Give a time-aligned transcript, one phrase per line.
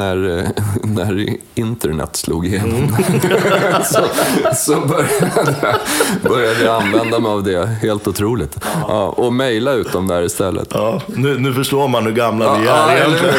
[0.00, 0.44] när, eh,
[0.82, 2.88] när internet slog igenom
[3.84, 4.04] så,
[4.54, 5.76] så började,
[6.22, 7.66] började jag använda mig av det.
[7.66, 8.56] Helt otroligt.
[8.88, 10.68] Ja, och mejla ut dem där istället.
[10.70, 13.34] Ja, nu, nu förstår man hur gamla vi Ja, är eller egentligen.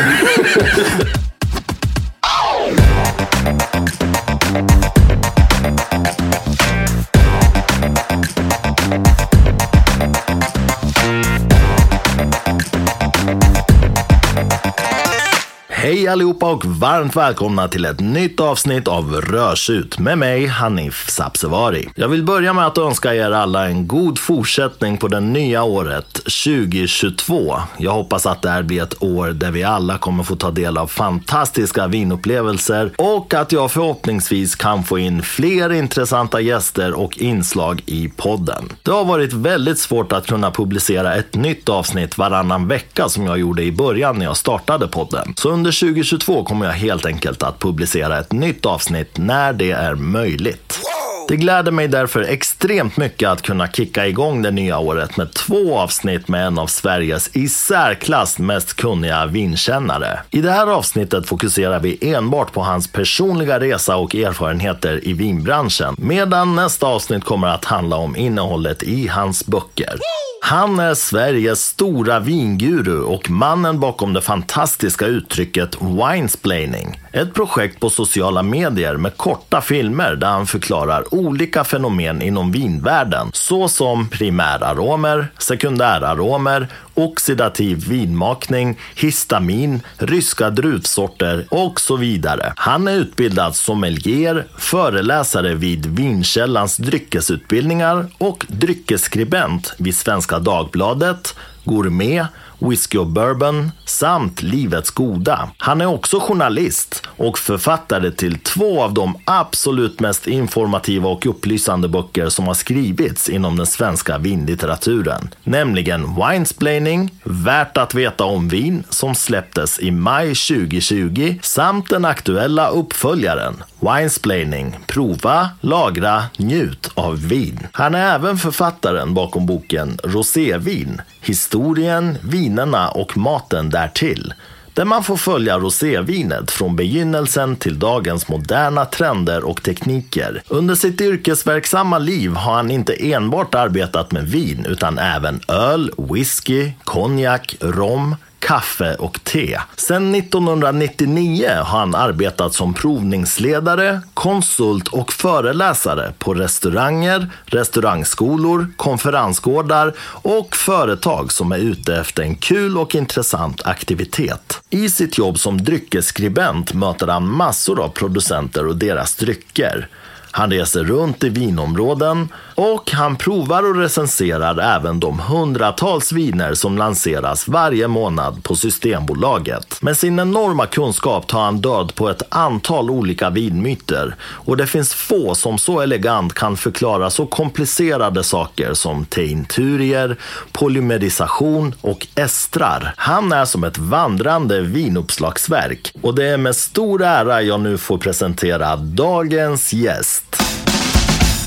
[16.02, 21.90] Hej allihopa och varmt välkomna till ett nytt avsnitt av Rörsut med mig Hanif Sabsevari.
[21.96, 26.14] Jag vill börja med att önska er alla en god fortsättning på det nya året
[26.14, 27.56] 2022.
[27.78, 30.78] Jag hoppas att det här blir ett år där vi alla kommer få ta del
[30.78, 37.82] av fantastiska vinupplevelser och att jag förhoppningsvis kan få in fler intressanta gäster och inslag
[37.86, 38.70] i podden.
[38.84, 43.40] Det har varit väldigt svårt att kunna publicera ett nytt avsnitt varannan vecka som jag
[43.40, 45.34] gjorde i början när jag startade podden.
[45.38, 49.96] Så under 2022 kommer jag helt enkelt att publicera ett nytt avsnitt när det är
[49.96, 50.80] möjligt.
[51.28, 55.78] Det gläder mig därför extremt mycket att kunna kicka igång det nya året med två
[55.78, 60.20] avsnitt med en av Sveriges i särklass mest kunniga vinkännare.
[60.30, 65.96] I det här avsnittet fokuserar vi enbart på hans personliga resa och erfarenheter i vinbranschen,
[65.98, 70.00] medan nästa avsnitt kommer att handla om innehållet i hans böcker.
[70.44, 77.02] Han är Sveriges stora vinguru och mannen bakom det fantastiska uttrycket winesplaining.
[77.12, 83.30] Ett projekt på sociala medier med korta filmer där han förklarar olika fenomen inom vinvärlden
[83.34, 92.54] såsom primäraromer, sekundäraromer, oxidativ vinmakning, histamin, ryska druvsorter och så vidare.
[92.56, 102.26] Han är utbildad sommelier, föreläsare vid Vinkällans dryckesutbildningar och dryckesskribent vid Svenska Dagbladet, Gourmet,
[102.60, 105.50] Whisky och Bourbon samt Livets Goda.
[105.58, 111.88] Han är också journalist och författare till två av de absolut mest informativa och upplysande
[111.88, 115.30] böcker som har skrivits inom den svenska vinlitteraturen.
[115.44, 122.70] Nämligen Winesplaining, Värt att veta om vin, som släpptes i maj 2020 samt den aktuella
[122.70, 127.68] uppföljaren Winesplaining, prova, lagra, njut av vin.
[127.72, 134.34] Han är även författaren bakom boken Rosévin, historien, vinerna och maten därtill.
[134.74, 140.44] Där man får följa rosévinet från begynnelsen till dagens moderna trender och tekniker.
[140.48, 146.72] Under sitt yrkesverksamma liv har han inte enbart arbetat med vin utan även öl, whisky,
[146.84, 149.60] konjak, rom, kaffe och te.
[149.76, 160.56] Sedan 1999 har han arbetat som provningsledare, konsult och föreläsare på restauranger, restaurangskolor, konferensgårdar och
[160.56, 164.62] företag som är ute efter en kul och intressant aktivitet.
[164.70, 169.88] I sitt jobb som dryckesskribent möter han massor av producenter och deras drycker.
[170.32, 176.78] Han reser runt i vinområden och han provar och recenserar även de hundratals viner som
[176.78, 179.82] lanseras varje månad på Systembolaget.
[179.82, 184.94] Med sin enorma kunskap tar han död på ett antal olika vinmyter och det finns
[184.94, 190.18] få som så elegant kan förklara så komplicerade saker som teinturier,
[190.52, 192.94] polymerisation och estrar.
[192.98, 197.98] Han är som ett vandrande vinuppslagsverk och det är med stor ära jag nu får
[197.98, 200.21] presentera dagens gäst.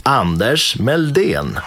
[0.02, 1.58] Anders Meldén.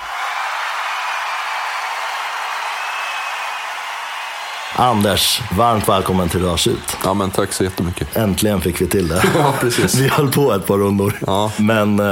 [4.79, 6.97] Anders, varmt välkommen till Rörsut.
[7.03, 8.17] Ja, men tack så jättemycket.
[8.17, 9.23] Äntligen fick vi till det.
[9.35, 9.95] Ja, precis.
[9.95, 11.19] Vi höll på ett par rundor.
[11.28, 11.51] Ja.
[11.57, 12.05] Men eh,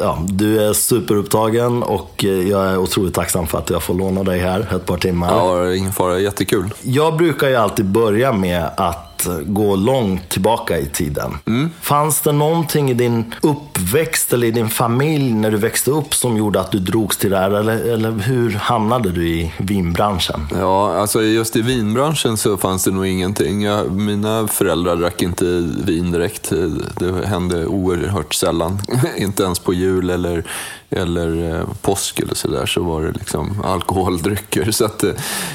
[0.00, 4.22] ja, du är superupptagen och eh, jag är otroligt tacksam för att jag får låna
[4.22, 5.28] dig här ett par timmar.
[5.28, 6.18] Ja, ingen fara.
[6.18, 6.70] Jättekul.
[6.82, 9.15] Jag brukar ju alltid börja med att
[9.46, 11.38] gå långt tillbaka i tiden.
[11.46, 11.70] Mm.
[11.80, 16.36] Fanns det någonting i din uppväxt eller i din familj när du växte upp som
[16.36, 17.50] gjorde att du drogs till det här?
[17.50, 20.40] Eller, eller hur hamnade du i vinbranschen?
[20.54, 23.62] Ja, alltså just i vinbranschen så fanns det nog ingenting.
[23.62, 25.44] Jag, mina föräldrar drack inte
[25.84, 26.52] vin direkt.
[26.98, 28.78] Det hände oerhört sällan.
[29.16, 30.44] inte ens på jul eller,
[30.90, 34.70] eller eh, påsk eller sådär så var det liksom alkoholdrycker.
[34.70, 35.12] Så att, eh,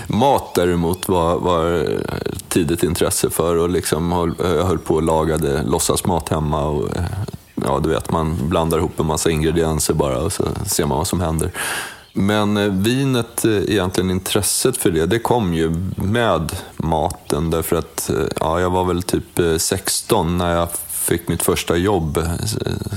[0.08, 2.00] mat däremot var, var eh,
[2.48, 6.64] tidigt intresse för och liksom höll, jag höll på och lagade låtsasmat hemma.
[6.64, 7.04] Och, eh,
[7.56, 11.08] ja, du vet, man blandar ihop en massa ingredienser bara och så ser man vad
[11.08, 11.52] som händer.
[12.14, 17.50] Men eh, vinet, egentligen intresset för det, det kom ju med maten.
[17.50, 22.28] Därför att ja, jag var väl typ 16 när jag fick mitt första jobb,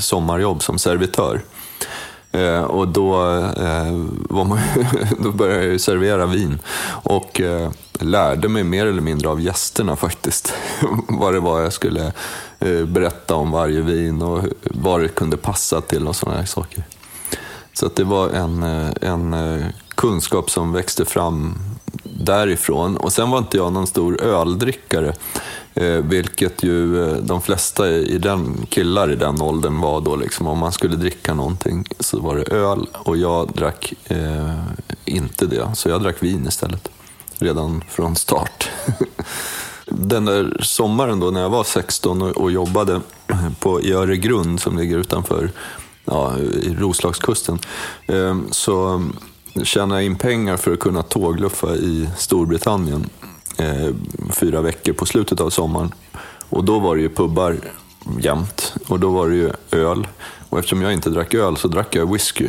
[0.01, 1.41] sommarjobb som servitör.
[2.35, 3.15] Eh, och då,
[3.57, 3.93] eh,
[4.31, 4.59] var man,
[5.19, 6.59] då började jag servera vin.
[6.87, 10.53] Och eh, lärde mig mer eller mindre av gästerna faktiskt.
[11.09, 12.13] vad det var jag skulle
[12.59, 16.85] eh, berätta om varje vin och vad det kunde passa till och sådana här saker.
[17.73, 21.59] Så att det var en, eh, en eh, kunskap som växte fram
[22.03, 22.97] därifrån.
[22.97, 25.15] Och sen var inte jag någon stor öldrickare.
[25.75, 30.17] Eh, vilket ju eh, de flesta i den, killar i den åldern var då.
[30.17, 34.59] Liksom, om man skulle dricka någonting så var det öl och jag drack eh,
[35.05, 35.69] inte det.
[35.75, 36.89] Så jag drack vin istället.
[37.39, 38.71] Redan från start.
[39.87, 43.01] den där sommaren då när jag var 16 och, och jobbade
[43.61, 45.51] på, i Öregrund som ligger utanför
[46.05, 47.59] ja, i Roslagskusten.
[48.07, 49.03] Eh, så
[49.63, 53.11] tjäna in pengar för att kunna tågluffa i Storbritannien
[53.59, 53.95] eh,
[54.31, 55.95] fyra veckor på slutet av sommaren.
[56.49, 57.57] Och då var det ju pubbar
[58.19, 60.07] jämt och då var det ju öl.
[60.49, 62.49] Och eftersom jag inte drack öl så drack jag whisky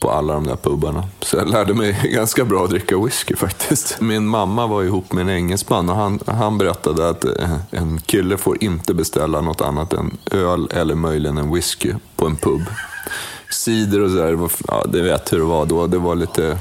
[0.00, 1.04] på alla de där pubbarna.
[1.20, 4.00] Så jag lärde mig ganska bra att dricka whisky faktiskt.
[4.00, 8.36] Min mamma var ihop med en engelsman och han, han berättade att eh, en kille
[8.36, 12.62] får inte beställa något annat än öl eller möjligen en whisky på en pub.
[13.50, 15.86] Cider och sådär, ja, det vet hur det var då.
[15.86, 16.58] Det var lite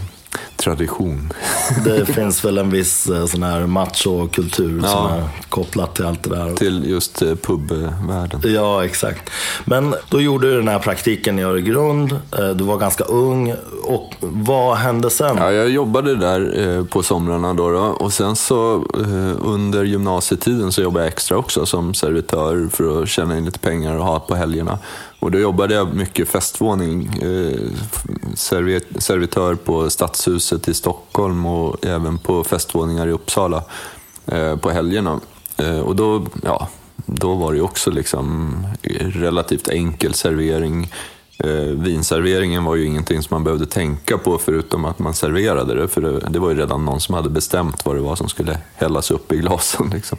[0.58, 1.34] tradition.
[1.86, 4.90] Det finns väl en viss eh, sån här macho-kultur ja.
[4.90, 6.56] som är kopplat till allt det där.
[6.56, 8.42] Till just eh, pubvärlden.
[8.44, 9.30] Ja, exakt.
[9.66, 12.12] Men då gjorde du den här praktiken i Öregrund.
[12.12, 13.56] Eh, du var ganska ung.
[13.84, 15.38] Och vad hände sen?
[15.38, 17.80] Ja, jag jobbade där på somrarna då, då.
[17.80, 18.86] och sen så
[19.42, 23.98] under gymnasietiden så jobbade jag extra också som servitör för att tjäna in lite pengar
[23.98, 24.80] och ha på helgerna.
[25.20, 27.60] Och då jobbade jag mycket festvåning, eh,
[29.00, 33.64] servitör på Stadshuset i Stockholm och även på festvåningar i Uppsala
[34.26, 35.20] eh, på helgerna.
[35.58, 36.68] Eh, och då, ja,
[37.06, 38.58] då var det också liksom
[39.00, 40.92] relativt enkel servering.
[41.40, 45.88] Eh, vinserveringen var ju ingenting som man behövde tänka på förutom att man serverade det,
[45.88, 48.58] för det, det var ju redan någon som hade bestämt vad det var som skulle
[48.76, 49.90] hällas upp i glasen.
[49.94, 50.18] Liksom.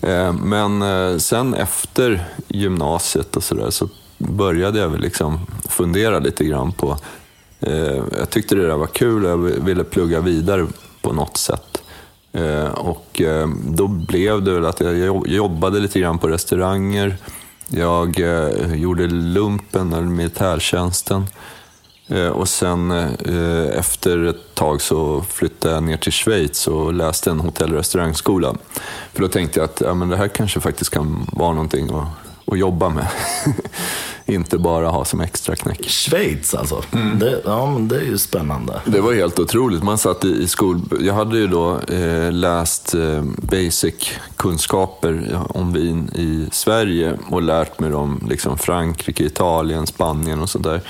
[0.00, 3.88] Eh, men eh, sen efter gymnasiet och sådär så
[4.20, 6.96] började jag väl liksom fundera lite grann på...
[7.60, 10.66] Eh, jag tyckte det där var kul och jag ville plugga vidare
[11.02, 11.82] på något sätt.
[12.32, 17.16] Eh, och eh, då blev det väl att jag jobbade lite grann på restauranger.
[17.68, 21.26] Jag eh, gjorde lumpen, eller militärtjänsten.
[22.08, 27.30] Eh, och sen eh, efter ett tag så flyttade jag ner till Schweiz och läste
[27.30, 28.54] en hotell och restaurangskola.
[29.12, 32.08] För då tänkte jag att ja, men det här kanske faktiskt kan vara någonting att,
[32.52, 33.06] att jobba med.
[34.26, 35.88] inte bara ha som extra knäck.
[35.88, 36.82] Schweiz alltså?
[36.92, 37.18] Mm.
[37.18, 38.80] Det, ja, men det är ju spännande.
[38.84, 39.82] Det var helt otroligt.
[39.82, 40.80] Man satt i, i skol...
[41.00, 47.94] Jag hade ju då eh, läst eh, basic-kunskaper om vin i Sverige och lärt mig
[47.94, 50.80] om liksom, Frankrike, Italien, Spanien och sådär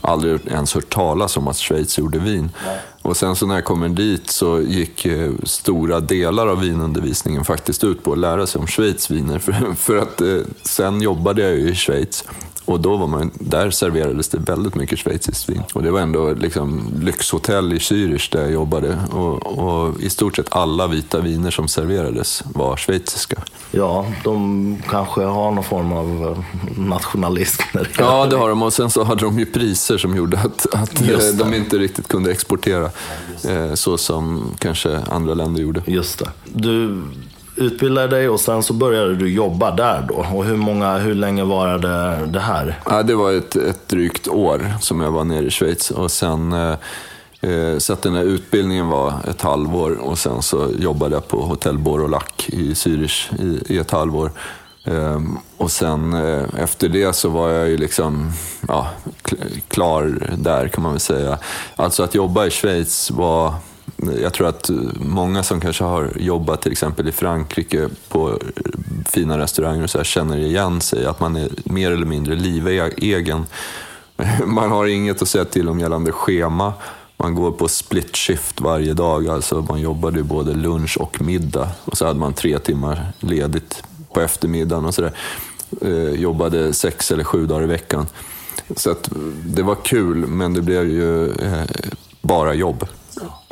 [0.00, 2.50] aldrig ens hört talas om att Schweiz gjorde vin.
[2.66, 2.78] Nej.
[3.02, 7.84] Och sen så när jag kommer dit så gick eh, stora delar av vinundervisningen faktiskt
[7.84, 9.38] ut på att lära sig om Schweiz viner.
[9.50, 12.24] För, för att eh, sen jobbade jag ju i Schweiz
[12.70, 15.62] och då var man, där serverades det väldigt mycket schweiziskt vin.
[15.74, 18.98] Och det var ändå liksom lyxhotell i Zürich där jag jobbade.
[19.10, 23.36] Och, och, i stort sett alla vita viner som serverades var schweiziska.
[23.70, 27.62] Ja, de kanske har någon form av eh, nationalism.
[27.98, 28.62] Ja, det har de.
[28.62, 32.08] Och sen så hade de ju priser som gjorde att, att eh, de inte riktigt
[32.08, 32.90] kunde exportera
[33.48, 35.82] eh, så som kanske andra länder gjorde.
[35.86, 36.30] Just det.
[36.44, 37.02] Du
[37.60, 40.14] utbildade dig och sen så började du jobba där då.
[40.14, 42.80] Och hur, många, hur länge var det, det här?
[42.86, 45.90] Ja, det var ett, ett drygt år som jag var nere i Schweiz.
[45.90, 46.74] Och sen, eh,
[47.40, 51.40] eh så att den här utbildningen var ett halvår och sen så jobbade jag på
[51.40, 54.30] Hotell Borolac i Zürich i, i ett halvår.
[54.84, 58.32] Um, och sen uh, efter det så var jag ju liksom
[58.68, 58.90] ja,
[59.68, 61.38] klar där kan man väl säga.
[61.76, 63.54] Alltså att jobba i Schweiz var
[64.22, 68.38] jag tror att många som kanske har jobbat till exempel i Frankrike på
[69.06, 71.06] fina restauranger och så här, känner igen sig.
[71.06, 73.46] Att man är mer eller mindre livegen.
[74.46, 76.72] Man har inget att säga till om gällande schema.
[77.16, 81.68] Man går på split shift varje dag, alltså man jobbade både lunch och middag.
[81.84, 85.12] Och så hade man tre timmar ledigt på eftermiddagen och sådär.
[85.82, 88.06] Eh, jobbade sex eller sju dagar i veckan.
[88.76, 89.10] Så att
[89.44, 91.62] det var kul, men det blev ju eh,
[92.22, 92.88] bara jobb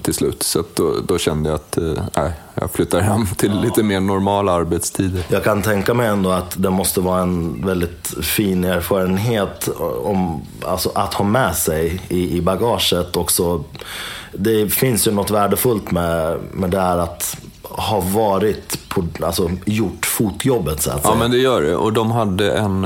[0.03, 0.43] till slut.
[0.43, 1.77] Så då, då, kände jag att
[2.17, 3.61] äh, jag flyttar hem till ja.
[3.61, 5.23] lite mer normala arbetstider.
[5.29, 9.69] Jag kan tänka mig ändå att det måste vara en väldigt fin erfarenhet
[10.03, 13.65] om, alltså, att ha med sig i, i bagaget också.
[14.33, 20.07] Det finns ju något värdefullt med, med det här att ha varit på, alltså gjort
[20.07, 21.15] fotjobbet så att säga.
[21.15, 22.85] Ja men det gör det och de hade en,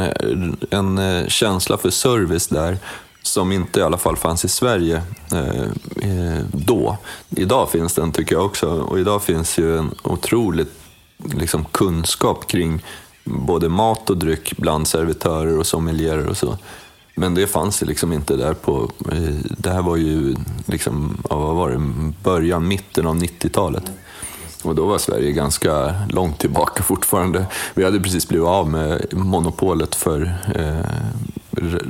[0.71, 2.79] en känsla för service där
[3.23, 5.03] som inte i alla fall fanns i Sverige
[5.33, 5.63] eh,
[6.11, 6.97] eh, då.
[7.31, 10.67] Idag finns den tycker jag också och idag finns ju en otrolig
[11.25, 12.85] liksom, kunskap kring
[13.25, 16.59] både mat och dryck bland servitörer och sommelierer och så.
[17.15, 18.91] Men det fanns ju liksom inte där på...
[19.13, 20.35] Eh, det här var ju
[20.67, 23.85] liksom, vad var det, början, mitten av 90-talet.
[24.63, 27.47] Och då var Sverige ganska långt tillbaka fortfarande.
[27.75, 30.87] Vi hade precis blivit av med monopolet för eh,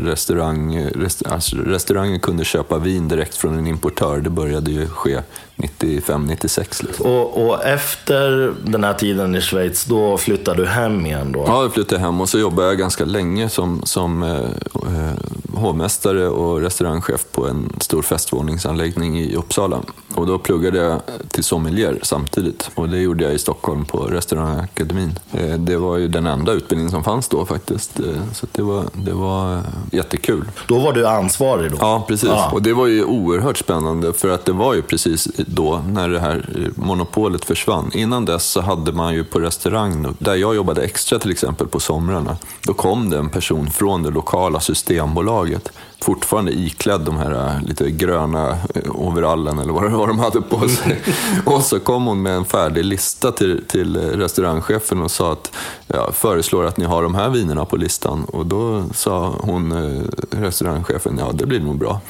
[0.05, 0.87] restaurang.
[0.95, 4.21] Rest, alltså restaurangen kunde köpa vin direkt från en importör.
[4.21, 5.21] Det började ju ske
[5.57, 6.85] 95-96.
[6.87, 7.07] Liksom.
[7.07, 11.33] Och, och, efter den här tiden i Schweiz, då flyttade du hem igen?
[11.33, 11.45] Då?
[11.47, 14.31] Ja, jag flyttade hem och så jobbade jag ganska länge som, som eh,
[14.75, 15.15] eh
[15.55, 19.81] hovmästare och restaurangchef på en stor festvåningsanläggning i Uppsala.
[20.15, 25.19] Och då pluggade jag till sommelier samtidigt och det gjorde jag i Stockholm på restaurangakademin.
[25.33, 28.85] Eh, det var ju den enda utbildning som fanns då faktiskt, eh, så det var,
[28.93, 30.45] det var jättekul.
[30.69, 31.71] Då var du ansvarig?
[31.71, 31.77] Då.
[31.81, 32.29] Ja, precis.
[32.29, 32.51] Ja.
[32.53, 36.21] Och det var ju oerhört spännande för att det var ju precis då när det
[36.21, 37.91] här eh, monopolet försvann.
[37.95, 41.81] Innan dess så hade man ju på restaurang, där jag jobbade extra till exempel på
[41.81, 45.73] somrarna, då kom det en person från det lokala systembolaget
[46.03, 50.69] fortfarande iklädd de här äh, lite gröna äh, overallen eller vad, vad de hade på
[50.69, 51.01] sig.
[51.45, 55.53] och så kom hon med en färdig lista till, till restaurangchefen och sa att
[55.87, 58.25] ja, föreslår att ni har de här vinerna på listan.
[58.25, 59.73] Och då sa hon,
[60.31, 62.01] restaurangchefen, ja det blir nog bra.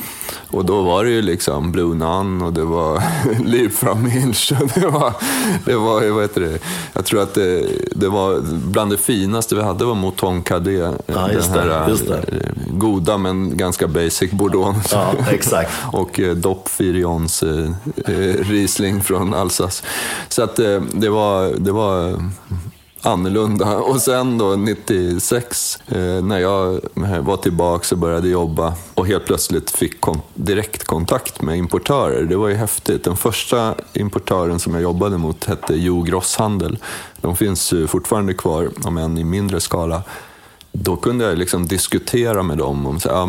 [0.50, 3.02] Och då var det ju liksom Blue Nun och det var
[3.44, 5.14] Liv from Hinch och det var,
[5.64, 6.58] det var vad heter det,
[6.92, 10.94] jag tror att det, det var bland det finaste vi hade var Mouton Cadet.
[11.06, 12.24] Ja, just det, just det.
[12.70, 14.82] Goda men ganska ganska basic Bourdogne.
[14.92, 15.72] Ja, exakt.
[15.92, 17.70] och eh, Dopp Firions eh,
[18.06, 19.84] eh, Riesling från Alsace.
[20.28, 22.22] Så att eh, det var, det var
[23.02, 23.76] annorlunda.
[23.78, 26.80] Och sen då 96 eh, när jag
[27.20, 29.94] var tillbaka och började jobba och helt plötsligt fick
[30.34, 32.22] direktkontakt med importörer.
[32.22, 33.04] Det var ju häftigt.
[33.04, 36.78] Den första importören som jag jobbade mot hette Jo Grosshandel.
[37.20, 40.02] De finns fortfarande kvar, om än i mindre skala
[40.72, 43.26] då kunde jag liksom diskutera med dem om att ja,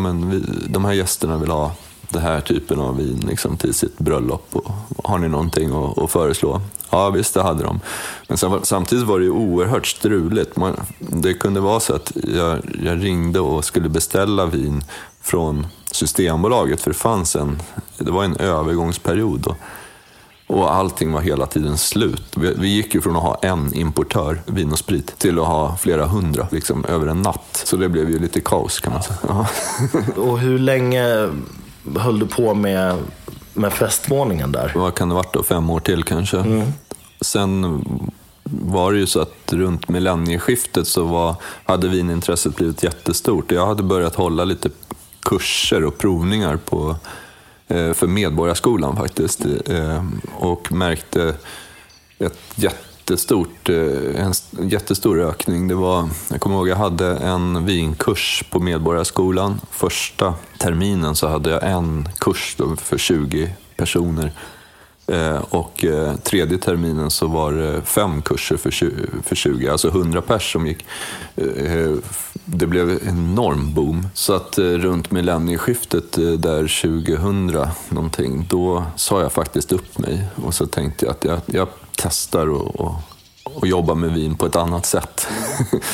[0.68, 1.72] de här gästerna vill ha
[2.08, 4.48] den här typen av vin liksom, till sitt bröllop.
[4.52, 4.70] Och,
[5.04, 6.60] har ni någonting att, att föreslå?
[6.90, 7.80] Ja, visst, det hade de.
[8.28, 10.56] Men sen, samtidigt var det ju oerhört struligt.
[10.56, 14.84] Man, det kunde vara så att jag, jag ringde och skulle beställa vin
[15.20, 17.62] från Systembolaget, för det fanns en,
[17.98, 19.40] det var en övergångsperiod.
[19.40, 19.56] Då.
[20.46, 22.22] Och allting var hela tiden slut.
[22.36, 25.76] Vi, vi, gick ju från att ha en importör, vin och sprit, till att ha
[25.76, 27.62] flera hundra liksom, över en natt.
[27.64, 29.18] Så det blev ju lite kaos kan man säga.
[29.28, 29.46] Ja.
[30.22, 31.28] och hur länge
[31.96, 32.98] höll du på med,
[33.54, 34.72] med festvåningen där?
[34.74, 35.42] Vad kan det varit då?
[35.42, 36.38] Fem år till kanske.
[36.38, 36.72] Mm.
[37.20, 37.84] Sen
[38.42, 41.34] var det ju så att runt millennieskiftet så var,
[41.64, 43.52] hade vinintresset blivit jättestort.
[43.52, 44.70] Jag hade börjat hålla lite
[45.22, 46.96] kurser och provningar på
[47.74, 49.46] Eh, för Medborgarskolan faktiskt.
[49.66, 50.04] Eh,
[50.34, 51.34] och märkte
[52.18, 54.32] ett jättestort, eh, en
[54.70, 55.68] jättestor ökning.
[55.68, 59.60] Det var, jag kommer ihåg jag hade en vinkurs på Medborgarskolan.
[59.70, 64.32] Första terminen så hade jag en kurs för 20 personer.
[65.06, 68.92] Eh, och eh, tredje terminen så var det fem kurser för 20,
[69.24, 70.84] för 20 alltså 100 pers som gick
[71.36, 71.92] eh,
[72.44, 74.08] det blev en enorm boom.
[74.14, 80.66] Så att runt millennieskiftet där 2000 någonting, då sa jag faktiskt upp mig och så
[80.66, 82.94] tänkte jag att jag, jag testar och, och,
[83.44, 85.26] och jobbar med vin på ett annat sätt.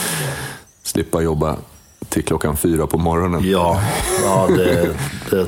[0.83, 1.57] Slippa jobba
[2.09, 3.51] till klockan fyra på morgonen.
[3.51, 3.81] Ja,
[4.25, 4.97] ja det,
[5.31, 5.47] det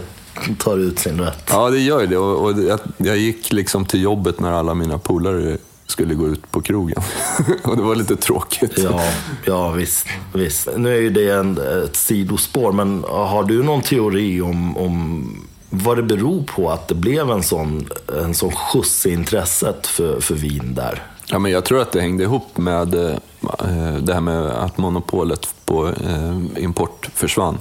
[0.59, 1.45] tar ut sin rätt.
[1.51, 2.17] Ja, det gör det.
[2.17, 6.51] Och, och jag, jag gick liksom till jobbet när alla mina polare skulle gå ut
[6.51, 7.03] på krogen.
[7.63, 8.79] och det var lite tråkigt.
[8.79, 9.01] Ja,
[9.45, 10.69] ja visst, visst.
[10.77, 15.27] Nu är ju det en, ett sidospår, men har du någon teori om, om
[15.71, 17.89] vad det beror på att det blev en sån,
[18.23, 21.03] en sån skjuts i intresset för, för vin där?
[21.27, 25.55] Ja, men jag tror att det hängde ihop med eh, det här med att monopolet
[25.65, 27.59] på eh, import försvann.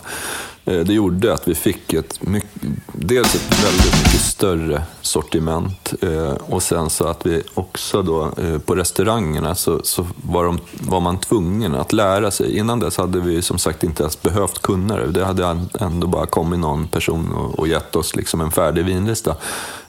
[0.65, 2.61] Eh, det gjorde att vi fick ett mycket,
[2.93, 8.57] dels ett väldigt mycket större sortiment eh, och sen så att vi också då eh,
[8.57, 12.57] på restaurangerna så, så var, de, var, man tvungen att lära sig.
[12.57, 15.11] Innan dess hade vi som sagt inte ens behövt kunna det.
[15.11, 19.35] Det hade ändå bara kommit någon person och, och gett oss liksom en färdig vinlista.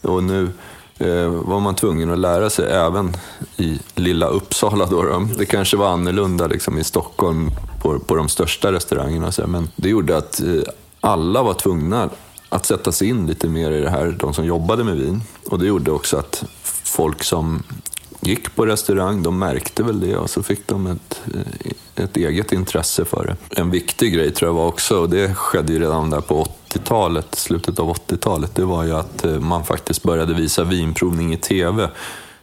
[0.01, 0.51] Och nu
[0.99, 3.17] Eh, var man tvungen att lära sig även
[3.57, 4.87] i lilla Uppsala.
[4.87, 5.29] Då, då.
[5.39, 7.51] Det kanske var annorlunda liksom, i Stockholm
[7.83, 9.33] på, på de största restaurangerna.
[9.33, 10.63] Så, men det gjorde att eh,
[11.01, 12.11] alla var tvungna
[12.49, 15.23] att sätta sig in lite mer i det här, de som jobbade med vin.
[15.47, 16.45] Och det gjorde också att
[16.85, 17.63] folk som
[18.23, 22.53] gick på restaurang, de märkte väl det och så fick de ett, eh, ett eget
[22.53, 23.61] intresse för det.
[23.61, 27.35] En viktig grej tror jag var också, och det skedde ju redan där på 80-talet,
[27.35, 31.89] slutet av 80-talet, det var ju att eh, man faktiskt började visa vinprovning i TV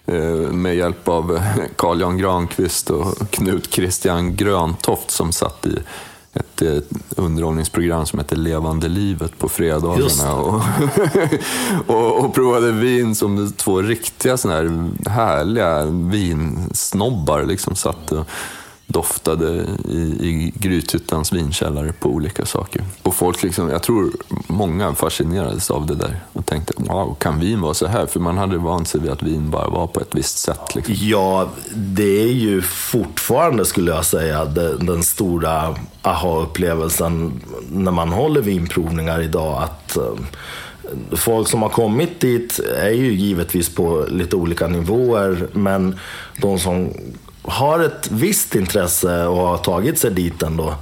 [0.05, 0.15] eh,
[0.51, 1.39] med hjälp av
[1.75, 5.79] Carl Jan Granqvist och Knut Christian Gröntoft som satt i
[6.33, 10.33] ett, ett underhållningsprogram som heter Levande livet på fredagarna.
[10.33, 10.62] Och,
[11.95, 17.43] och, och, provade vin som två riktiga såna här härliga vinsnobbar.
[17.43, 18.27] Liksom satt och,
[18.89, 22.84] doftade i, i Grythyttans vinkällare på olika saker.
[23.03, 24.12] Och folk, liksom, jag tror
[24.48, 28.05] många fascinerades av det där och tänkte, wow, kan vin vara så här?
[28.05, 30.75] För man hade vant sig vid att vin bara var på ett visst sätt.
[30.75, 30.96] Liksom.
[30.98, 37.41] Ja, det är ju fortfarande, skulle jag säga, den, den stora aha-upplevelsen
[37.72, 39.63] när man håller vinprovningar idag.
[39.63, 40.03] att eh,
[41.12, 46.00] Folk som har kommit dit är ju givetvis på lite olika nivåer, men
[46.41, 46.93] de som
[47.50, 50.75] har ett visst intresse och har tagit sig dit ändå,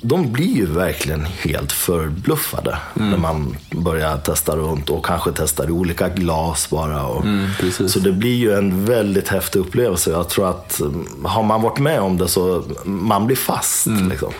[0.00, 3.10] de blir ju verkligen helt förbluffade mm.
[3.10, 7.06] när man börjar testa runt och kanske testar i olika glas bara.
[7.06, 7.48] Och, mm,
[7.88, 10.10] så det blir ju en väldigt häftig upplevelse.
[10.10, 10.80] Jag tror att
[11.24, 13.86] har man varit med om det så man blir fast.
[13.86, 14.08] Mm.
[14.08, 14.32] Liksom.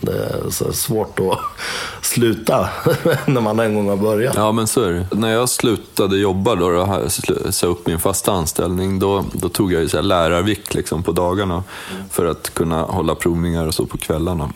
[0.00, 1.38] Det är så svårt att
[2.02, 2.68] sluta
[3.26, 4.34] när man en gång har börjat.
[4.36, 5.16] Ja, men så är det.
[5.16, 7.08] När jag slutade jobba då, då
[7.50, 11.64] sa upp min fasta anställning, då, då tog jag ju så lärarvikt liksom på dagarna
[12.10, 14.50] för att kunna hålla provningar och så på kvällarna.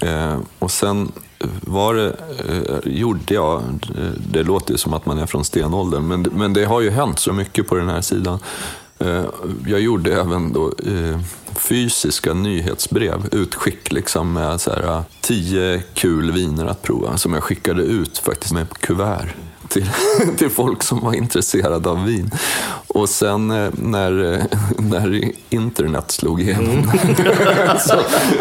[0.00, 1.12] Eh, och sen
[1.60, 2.16] var det,
[2.48, 3.62] eh, gjorde jag,
[3.96, 6.90] eh, det låter ju som att man är från stenåldern, men, men det har ju
[6.90, 8.38] hänt så mycket på den här sidan.
[8.98, 9.24] Eh,
[9.66, 11.20] jag gjorde även då, eh,
[11.54, 17.42] fysiska nyhetsbrev, utskick liksom med så här, äh, tio kul viner att prova som jag
[17.42, 19.34] skickade ut faktiskt med kuvert
[19.70, 19.90] till,
[20.36, 22.30] till folk som var intresserade av vin.
[22.86, 24.44] Och sen eh, när, eh,
[24.78, 26.88] när internet slog igenom mm.
[27.78, 27.96] så,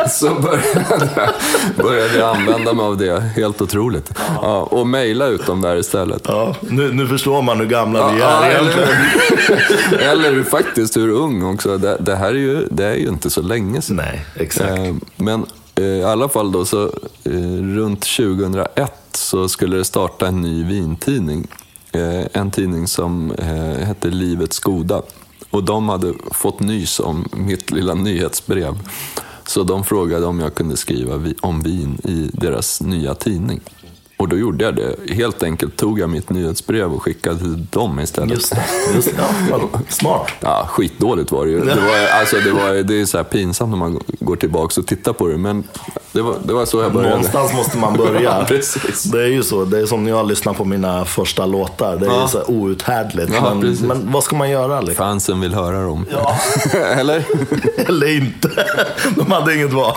[0.10, 1.32] så började,
[1.76, 3.20] började jag använda mig av det.
[3.20, 4.12] Helt otroligt.
[4.42, 6.22] Ja, och mejla ut dem där istället.
[6.28, 8.90] Ja, nu, nu förstår man hur gamla ja, vi är egentligen.
[10.10, 11.78] Eller, eller faktiskt hur ung också.
[11.78, 13.96] Det, det, här är ju, det är ju inte så länge sedan.
[13.96, 14.72] Nej, exakt.
[14.72, 15.46] Eh, men
[15.76, 16.92] i alla fall då så
[17.24, 21.48] runt 2001 så skulle det starta en ny vintidning.
[21.92, 25.02] Eh, en tidning som eh, hette Livets Goda.
[25.50, 28.80] Och de hade fått nys om mitt lilla nyhetsbrev.
[29.48, 33.62] Så de frågade om jag kunde skriva om vin i deras nya tidning.
[34.20, 35.14] Och då gjorde jag det.
[35.14, 38.32] Helt enkelt tog jag mitt nyhetsbrev och skickade till dem istället.
[38.32, 38.64] Just det.
[38.96, 39.24] Just det.
[39.50, 40.32] Ja, smart.
[40.40, 41.60] Ja, skitdåligt var det ju.
[41.60, 45.14] Det, var, alltså, det, var, det är så pinsamt när man går tillbaka och tittar
[45.14, 45.38] på det.
[45.38, 45.64] Men
[46.12, 47.16] det var, det var så jag började.
[47.16, 48.22] Någonstans måste man börja.
[48.40, 49.04] ja, precis.
[49.04, 49.66] Det är ju så.
[49.66, 51.98] Det är som när jag lyssnar på mina första låtar.
[51.98, 52.28] Det är ja.
[52.28, 53.32] så här outhärdligt.
[53.34, 54.82] Ja, men, men, vad ska man göra?
[54.82, 54.96] Liksom?
[54.96, 56.06] Fansen vill höra dem.
[56.12, 56.40] Ja.
[56.80, 57.26] Eller?
[57.88, 58.50] Eller inte.
[59.16, 59.96] De hade inget val.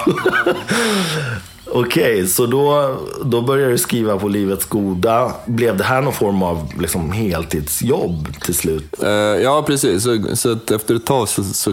[1.74, 5.32] Okej, okay, så då, då började du skriva på Livets Goda.
[5.46, 8.94] Blev det här någon form av liksom, heltidsjobb till slut?
[9.02, 9.08] Uh,
[9.42, 10.02] ja, precis.
[10.02, 11.72] Så, så efter ett tag så, så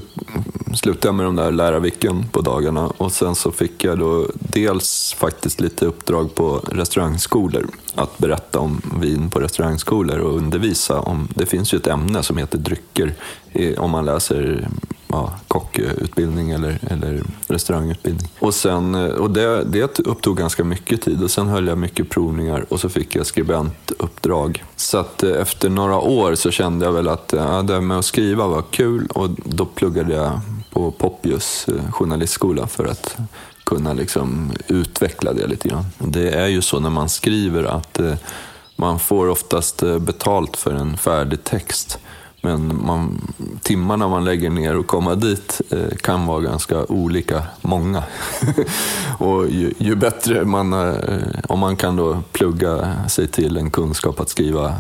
[0.75, 2.88] slutade jag med de där lärarvicken på dagarna.
[2.97, 7.67] Och sen så fick jag då dels faktiskt lite uppdrag på restaurangskolor.
[7.95, 11.27] Att berätta om vin på restaurangskolor och undervisa om...
[11.35, 13.13] Det finns ju ett ämne som heter drycker
[13.77, 14.67] om man läser
[15.09, 18.29] ja, kockutbildning eller, eller restaurangutbildning.
[18.39, 22.09] Och, sen, eh, och det, det upptog ganska mycket tid och sen höll jag mycket
[22.09, 24.63] provningar och så fick jag skribentuppdrag.
[24.75, 27.99] Så att eh, efter några år så kände jag väl att eh, ja, det med
[27.99, 30.39] att skriva var kul och då pluggade jag
[30.71, 33.17] på Poppius journalistskola för att
[33.63, 35.85] kunna liksom utveckla det lite grann.
[35.97, 37.99] Det är ju så när man skriver att
[38.75, 41.99] man får oftast betalt för en färdig text.
[42.41, 43.21] Men man,
[43.62, 48.04] timmarna man lägger ner och komma dit eh, kan vara ganska olika många.
[49.17, 54.19] och ju, ju, bättre man, eh, om man kan då plugga sig till en kunskap
[54.19, 54.75] att skriva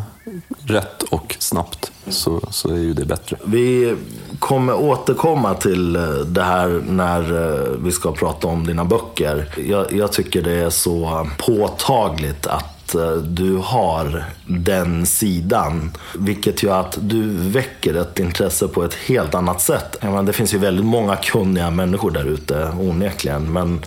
[0.59, 3.37] rätt och snabbt så, så är ju det bättre.
[3.45, 3.95] Vi
[4.39, 9.53] kommer återkomma till eh, det här när eh, vi ska prata om dina böcker.
[9.67, 15.91] Jag, jag tycker det är så påtagligt att Eh, du har den sidan.
[16.15, 20.03] Vilket gör att du väcker ett intresse på ett helt annat sätt.
[20.03, 23.53] Menar, det finns ju väldigt många kunniga människor där ute, onekligen.
[23.53, 23.85] Men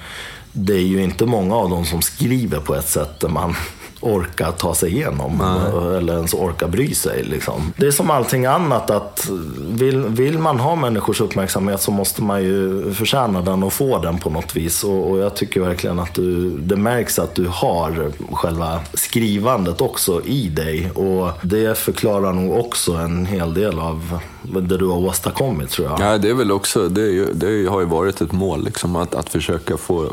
[0.52, 3.54] det är ju inte många av dem som skriver på ett sätt där man
[4.02, 5.38] orka ta sig igenom.
[5.38, 5.96] Nej.
[5.96, 7.22] Eller ens orka bry sig.
[7.22, 7.72] Liksom.
[7.76, 12.42] Det är som allting annat att vill, vill man ha människors uppmärksamhet så måste man
[12.42, 14.84] ju förtjäna den och få den på något vis.
[14.84, 20.22] Och, och jag tycker verkligen att du, det märks att du har själva skrivandet också
[20.24, 20.90] i dig.
[20.90, 26.00] Och det förklarar nog också en hel del av det du har åstadkommit tror jag.
[26.00, 29.14] Ja, det är väl också, det, ju, det har ju varit ett mål liksom, att,
[29.14, 30.12] att försöka få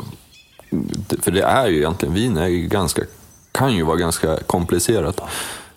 [1.22, 3.02] för det är ju egentligen, vin är ju ganska
[3.52, 5.20] kan ju vara ganska komplicerat.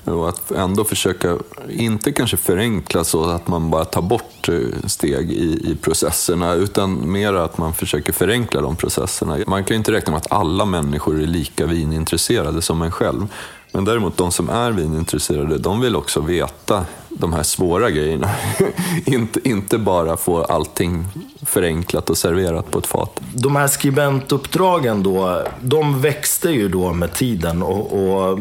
[0.05, 1.38] Och att ändå försöka,
[1.69, 7.12] inte kanske förenkla så att man bara tar bort eh, steg i, i processerna, utan
[7.12, 9.38] mer att man försöker förenkla de processerna.
[9.47, 13.27] Man kan ju inte räkna med att alla människor är lika vinintresserade som en själv.
[13.71, 18.30] Men däremot de som är vinintresserade, de vill också veta de här svåra grejerna.
[19.06, 21.06] inte, inte bara få allting
[21.45, 23.19] förenklat och serverat på ett fat.
[23.34, 28.39] De här skribentuppdragen då, de växte ju då med tiden och, och,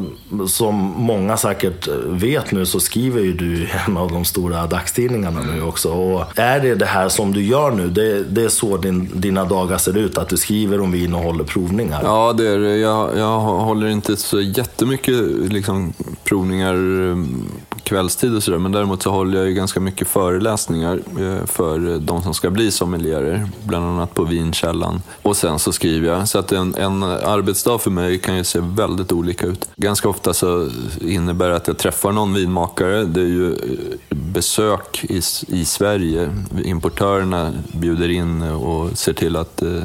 [0.51, 5.63] som många säkert vet nu så skriver ju du en av de stora dagstidningarna nu
[5.63, 5.93] också.
[5.93, 9.45] Och är det det här som du gör nu, det, det är så din, dina
[9.45, 10.19] dagar ser ut?
[10.19, 12.01] Att du skriver om vin och håller provningar?
[12.05, 12.77] Ja, det är det.
[12.77, 15.15] Jag, jag håller inte så jättemycket
[15.53, 15.93] liksom,
[16.25, 17.45] provningar mm,
[17.85, 21.97] kvällstid och sådär, men däremot så håller jag ju ganska mycket föreläsningar eh, för eh,
[21.97, 25.03] de som ska bli sommelierer, bland annat på Vinkällan.
[25.23, 28.61] Och sen så skriver jag, så att en, en arbetsdag för mig kan ju se
[28.63, 29.69] väldigt olika ut.
[29.77, 30.69] Ganska ofta så
[31.01, 36.31] innebär det att jag träffar någon vinmakare, det är ju eh, besök i, i Sverige.
[36.65, 39.83] Importörerna bjuder in och ser till att eh,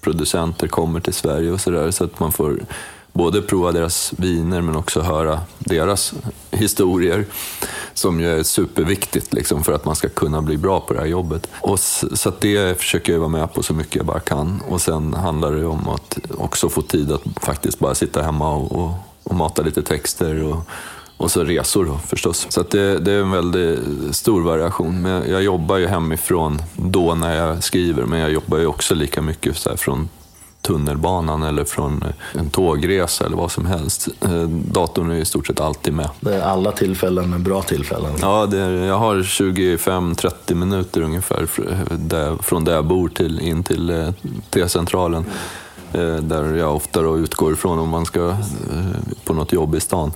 [0.00, 2.60] producenter kommer till Sverige och sådär, så att man får
[3.14, 6.14] både prova deras viner men också höra deras
[6.50, 7.26] historier
[7.94, 11.06] som ju är superviktigt liksom, för att man ska kunna bli bra på det här
[11.06, 11.48] jobbet.
[11.60, 14.62] Och så det försöker jag vara med på så mycket jag bara kan.
[14.68, 18.72] Och sen handlar det om att också få tid att faktiskt bara sitta hemma och,
[18.72, 18.90] och,
[19.24, 20.68] och mata lite texter och,
[21.16, 22.46] och så resor då förstås.
[22.48, 23.80] Så det, det, är en väldigt
[24.16, 25.02] stor variation.
[25.02, 29.22] Men jag jobbar ju hemifrån då när jag skriver, men jag jobbar ju också lika
[29.22, 30.08] mycket så från
[30.64, 34.08] tunnelbanan eller från en tågresa eller vad som helst.
[34.20, 36.10] Eh, datorn är i stort sett alltid med.
[36.20, 38.12] Det är alla tillfällen är bra tillfällen?
[38.20, 41.46] Ja, är, jag har 25-30 minuter ungefär
[42.42, 44.10] från där jag bor till, in till eh,
[44.50, 45.24] T-centralen.
[45.92, 48.36] Eh, där jag ofta då utgår ifrån om man ska
[49.24, 50.12] på något jobb i stan.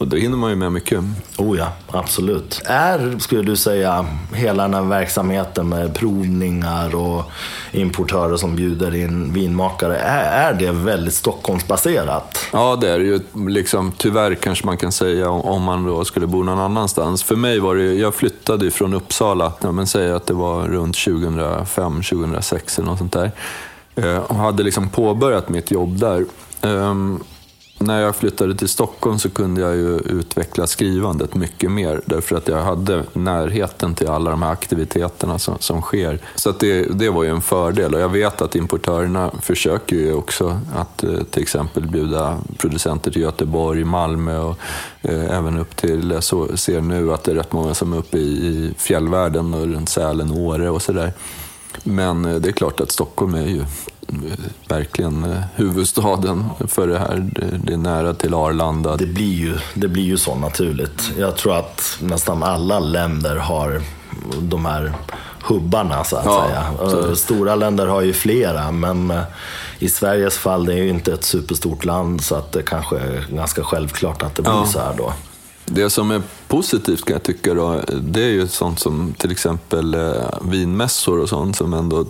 [0.00, 1.04] Och då hinner man ju med mycket.
[1.38, 2.62] Oh ja, absolut.
[2.64, 7.24] Är, skulle du säga, hela den här verksamheten med provningar och
[7.72, 12.38] importörer som bjuder in vinmakare, är, är det väldigt Stockholmsbaserat?
[12.52, 13.20] Ja, det är det ju.
[13.48, 17.22] Liksom, tyvärr kanske man kan säga om man då skulle bo någon annanstans.
[17.22, 20.96] För mig var det, jag flyttade från Uppsala, ja, men säg att det var runt
[21.04, 23.32] 2005, 2006 eller något sånt där.
[23.94, 26.24] Eh, och hade liksom påbörjat mitt jobb där.
[26.62, 27.24] Um,
[27.82, 32.48] när jag flyttade till Stockholm så kunde jag ju utveckla skrivandet mycket mer därför att
[32.48, 36.18] jag hade närheten till alla de här aktiviteterna som, som sker.
[36.34, 40.60] Så det, det var ju en fördel och jag vet att importörerna försöker ju också
[40.74, 44.58] att eh, till exempel bjuda producenter till Göteborg, Malmö och
[45.02, 47.96] eh, även upp till, jag så, ser nu att det är rätt många som är
[47.96, 51.12] uppe i, i fjällvärlden och runt Sälen och Åre och sådär.
[51.82, 53.64] Men eh, det är klart att Stockholm är ju
[54.68, 57.30] verkligen eh, huvudstaden för det här.
[57.64, 58.96] Det är nära till Arlanda.
[58.96, 61.12] Det blir ju, det blir ju så naturligt.
[61.18, 63.82] Jag tror att nästan alla länder har
[64.40, 64.92] de här
[65.42, 66.90] hubbarna så att ja, säga.
[66.90, 67.16] Så.
[67.16, 69.22] Stora länder har ju flera, men eh,
[69.78, 73.26] i Sveriges fall, det är ju inte ett superstort land så att det kanske är
[73.30, 74.66] ganska självklart att det blir ja.
[74.66, 75.12] så här då.
[75.72, 79.94] Det som är positivt kan jag tycka då, det är ju sånt som till exempel
[79.94, 82.06] eh, vinmässor och sånt som ändå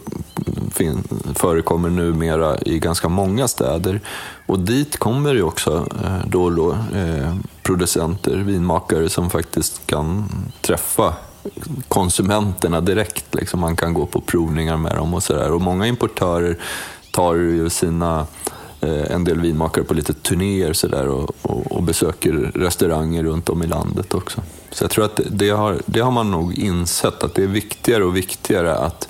[1.35, 4.01] förekommer numera i ganska många städer.
[4.47, 10.29] Och dit kommer ju också eh, då och då eh, producenter, vinmakare som faktiskt kan
[10.61, 11.14] träffa
[11.88, 13.35] konsumenterna direkt.
[13.35, 15.53] Liksom man kan gå på provningar med dem och sådär.
[15.53, 16.59] Och många importörer
[17.11, 18.27] tar ju sina
[18.81, 23.49] eh, en del vinmakare på lite turnéer så där, och, och, och, besöker restauranger runt
[23.49, 24.40] om i landet också.
[24.73, 28.05] Så jag tror att det har, det har man nog insett, att det är viktigare
[28.05, 29.09] och viktigare att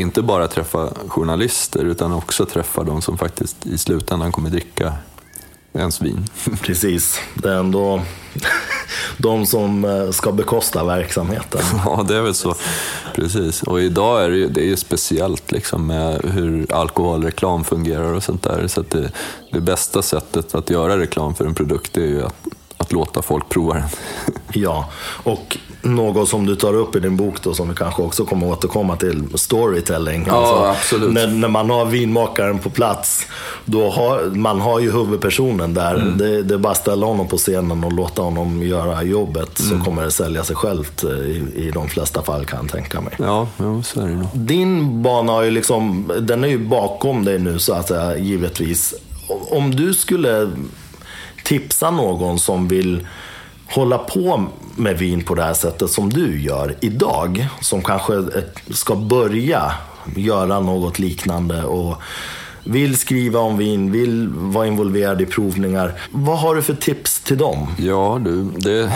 [0.00, 4.92] inte bara träffa journalister utan också träffa de som faktiskt i slutändan kommer dricka
[5.72, 6.26] ens vin.
[6.62, 8.02] Precis, det är ändå
[9.18, 11.60] de som eh, ska bekosta verksamheten.
[11.84, 12.54] Ja, det är väl så.
[13.14, 13.62] Precis.
[13.62, 18.22] Och idag är det ju, det är ju speciellt liksom med hur alkoholreklam fungerar och
[18.22, 18.68] sånt där.
[18.68, 19.12] Så det,
[19.52, 23.48] det bästa sättet att göra reklam för en produkt är ju att, att låta folk
[23.48, 23.88] prova den.
[24.52, 24.90] Ja,
[25.22, 25.58] och
[25.94, 28.96] något som du tar upp i din bok då, som vi kanske också kommer återkomma
[28.96, 30.24] till, storytelling.
[30.26, 31.12] Ja, alltså, absolut.
[31.12, 33.26] När, när, man har vinmakaren på plats,
[33.64, 35.94] då har man har ju huvudpersonen där.
[35.94, 36.18] Mm.
[36.18, 39.78] Det, det är bara att ställa honom på scenen och låta honom göra jobbet, mm.
[39.78, 43.00] så kommer det sälja sig självt eh, i, i de flesta fall kan jag tänka
[43.00, 43.12] mig.
[43.18, 44.28] Ja, ja så är det nog.
[44.32, 48.94] Din bana har ju liksom, den är ju bakom dig nu så att säga, givetvis.
[49.50, 50.50] Om du skulle
[51.44, 53.06] tipsa någon som vill
[53.66, 54.46] hålla på
[54.78, 59.72] med vin på det här sättet som du gör idag, som kanske eh, ska börja
[60.16, 62.02] göra något liknande och
[62.64, 66.00] vill skriva om vin, vill vara involverad i provningar.
[66.10, 67.66] Vad har du för tips till dem?
[67.78, 68.92] Ja, du, det,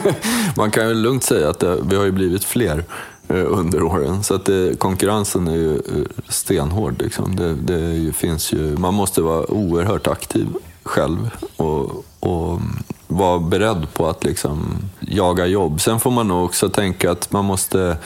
[0.56, 2.84] man kan ju lugnt säga att det, vi har ju blivit fler
[3.28, 4.22] eh, under åren.
[4.22, 5.80] Så att det, konkurrensen är ju
[6.28, 7.02] stenhård.
[7.02, 7.36] Liksom.
[7.36, 10.46] Det, det finns ju, man måste vara oerhört aktiv
[10.82, 15.80] själv och, och mm, vara beredd på att liksom jaga jobb.
[15.80, 17.96] Sen får man nog också tänka att man måste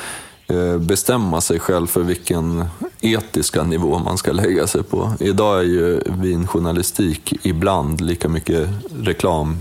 [0.47, 2.65] eh, bestämma sig själv för vilken
[3.01, 5.13] etiska nivå man ska lägga sig på.
[5.21, 8.69] Idag är ju vinjournalistik ibland lika mycket
[9.01, 9.57] reklam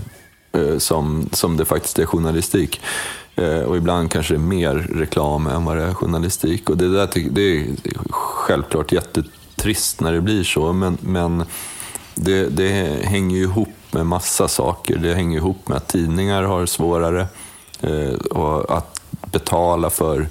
[0.52, 2.80] eh, som, som det faktiskt är journalistik.
[3.36, 6.70] Eh, och ibland kanske det är mer reklam än vad det är journalistik.
[6.70, 7.66] Och det, där, det är
[8.10, 11.44] självklart jättetrist när det blir så, men, men
[12.14, 12.68] det, det
[13.04, 14.96] hänger ju ihop med massa saker.
[14.96, 17.26] Det hänger ihop med att tidningar har svårare
[17.80, 19.00] eh, och att
[19.32, 20.28] betala för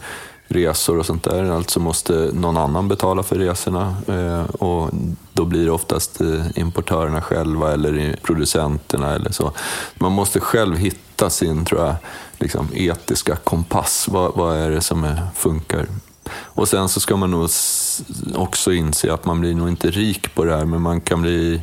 [0.47, 1.51] resor och sånt där.
[1.51, 4.89] Alltså måste någon annan betala för resorna eh, och
[5.33, 9.51] då blir det oftast eh, importörerna själva eller producenterna eller så.
[9.95, 11.95] Man måste själv hitta sin, tror jag,
[12.37, 14.07] liksom etiska kompass.
[14.09, 15.87] Vad, vad är det som är, funkar?
[16.31, 17.49] Och sen så ska man nog
[18.35, 21.61] också inse att man blir nog inte rik på det här, men man kan bli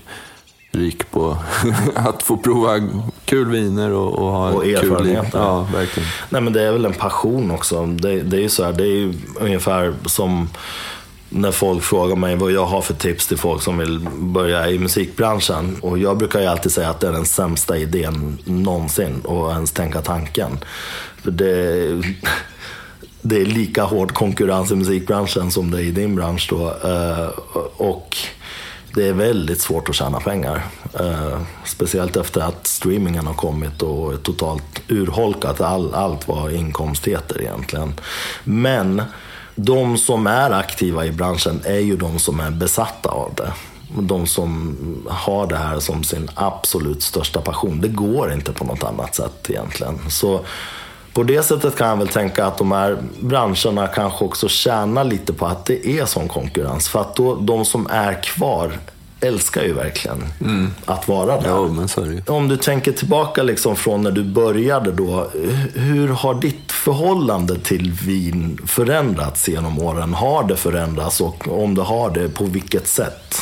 [0.73, 1.37] rik på
[1.95, 2.89] att få prova
[3.25, 5.19] kul viner och, och ha och kul liv.
[5.33, 6.09] Ja, verkligen.
[6.29, 7.87] Nej, men det är väl en passion också.
[7.87, 10.49] Det, det är ju så här, det är ju ungefär som
[11.33, 14.79] när folk frågar mig vad jag har för tips till folk som vill börja i
[14.79, 15.77] musikbranschen.
[15.81, 19.73] Och jag brukar ju alltid säga att det är den sämsta idén någonsin att ens
[19.73, 20.59] tänka tanken.
[21.23, 22.03] För det,
[23.23, 26.67] det är lika hård konkurrens i musikbranschen som det är i din bransch då.
[26.69, 27.29] Eh,
[27.77, 28.17] och
[28.95, 30.67] det är väldigt svårt att tjäna pengar.
[31.01, 37.41] Eh, speciellt efter att streamingen har kommit och totalt urholkat all, allt vad inkomst heter
[37.41, 37.95] egentligen.
[38.45, 39.03] Men
[39.55, 43.53] de som är aktiva i branschen är ju de som är besatta av det.
[44.01, 44.77] De som
[45.09, 47.81] har det här som sin absolut största passion.
[47.81, 49.99] Det går inte på något annat sätt egentligen.
[50.11, 50.41] Så
[51.13, 55.33] på det sättet kan jag väl tänka att de här branscherna kanske också tjänar lite
[55.33, 56.89] på att det är sån konkurrens.
[56.89, 58.73] För att då, de som är kvar
[59.21, 60.71] älskar ju verkligen mm.
[60.85, 61.49] att vara där.
[61.49, 62.35] Ja.
[62.35, 65.31] Om du tänker tillbaka liksom från när du började då.
[65.75, 70.15] Hur har ditt förhållande till vin förändrats genom åren?
[70.15, 73.35] Har det förändrats och om det har det, på vilket sätt?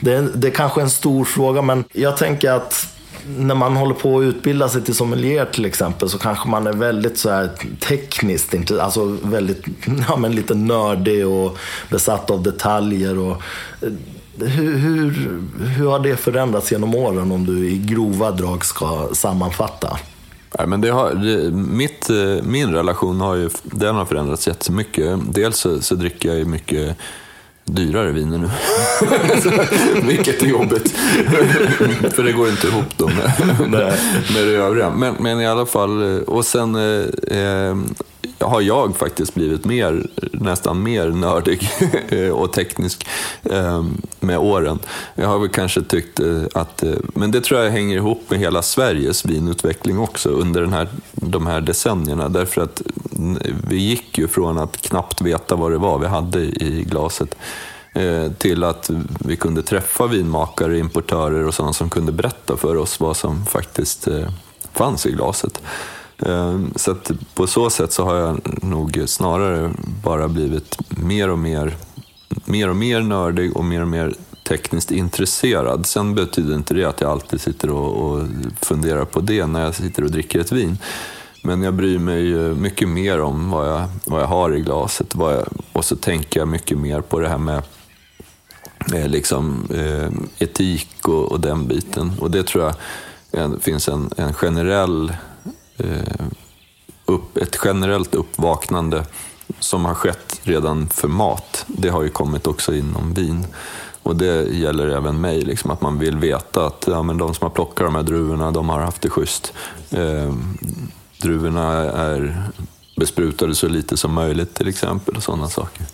[0.00, 2.93] Det, det är kanske är en stor fråga, men jag tänker att
[3.38, 6.72] när man håller på att utbilda sig till sommelier till exempel så kanske man är
[6.72, 9.64] väldigt så här tekniskt, alltså väldigt,
[10.08, 11.58] ja men lite nördig och
[11.90, 13.18] besatt av detaljer.
[13.18, 13.42] Och,
[13.82, 13.92] eh,
[14.38, 15.10] hur, hur,
[15.58, 19.98] hur har det förändrats genom åren om du i grova drag ska sammanfatta?
[20.58, 25.18] Nej, men det har, det, mitt, eh, min relation har ju den har förändrats jättemycket.
[25.28, 26.96] Dels så, så dricker jag ju mycket
[27.64, 28.50] dyrare viner nu.
[30.06, 30.90] Vilket är jobbigt.
[32.14, 33.32] För det går inte ihop då med,
[34.32, 34.90] med, det övriga.
[34.90, 37.76] Men, men i alla fall, och sen eh, eh
[38.44, 41.70] har jag faktiskt blivit mer, nästan mer nördig
[42.32, 43.06] och teknisk
[43.42, 44.78] ehm, med åren.
[45.14, 48.38] Jag har väl kanske tyckt eh, att, eh, men det tror jag hänger ihop med
[48.38, 52.28] hela Sveriges vinutveckling också under den här, de här decennierna.
[52.28, 52.82] Därför att
[53.68, 57.34] vi gick ju från att knappt veta vad det var vi hade i glaset
[57.94, 63.00] eh, till att vi kunde träffa vinmakare, importörer och sådana som kunde berätta för oss
[63.00, 64.08] vad som faktiskt
[64.72, 65.62] fanns i glaset.
[66.18, 69.70] Ehm, så att på så sätt så har jag nog snarare
[70.04, 71.76] bara blivit mer och mer,
[72.44, 74.14] mer och mer nördig och mer och mer
[74.48, 75.86] tekniskt intresserad.
[75.86, 78.26] Sen betyder inte det att jag alltid sitter och, och
[78.60, 80.78] funderar på det när jag sitter och dricker ett vin.
[81.42, 82.24] Men jag bryr mig
[82.54, 85.14] mycket mer om vad jag, vad jag har i glaset.
[85.18, 87.62] Jag, och så tänker jag mycket mer på det här med
[88.94, 92.12] eh, liksom, eh, etik och, och, den biten.
[92.20, 92.74] Och det tror jag
[93.32, 95.12] en, finns en, en generell
[97.04, 99.04] upp, ett generellt uppvaknande
[99.58, 101.64] som har skett redan för mat.
[101.66, 103.46] Det har ju kommit också inom vin.
[104.02, 107.44] Och det gäller även mig, liksom, att man vill veta att ja, men de som
[107.44, 109.52] har plockat de här druvorna, de har haft det schysst.
[109.90, 110.34] Eh,
[111.22, 112.42] druvorna är
[112.96, 115.86] besprutade så lite som möjligt till exempel och sådana saker.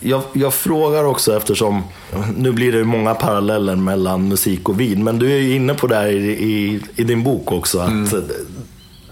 [0.00, 1.82] Jag, jag, frågar också eftersom,
[2.36, 5.86] nu blir det många paralleller mellan musik och vin, men du är ju inne på
[5.86, 8.24] det här i, i, i din bok också, att mm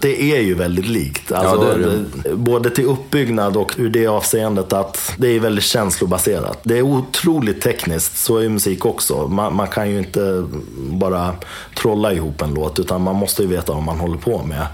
[0.01, 1.31] det är ju väldigt likt.
[1.31, 2.35] Alltså, ja, det det.
[2.35, 6.59] Både till uppbyggnad och ur det avseendet att det är väldigt känslobaserat.
[6.63, 9.27] Det är otroligt tekniskt, så är musik också.
[9.27, 11.33] Man, man, kan ju inte bara
[11.75, 14.65] trolla ihop en låt, utan man måste ju veta vad man håller på med.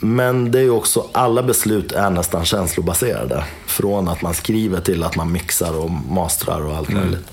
[0.00, 3.44] Men det är också, alla beslut är nästan känslobaserade.
[3.66, 7.02] Från att man skriver till att man mixar och mastrar och allt mm.
[7.02, 7.26] möjligt.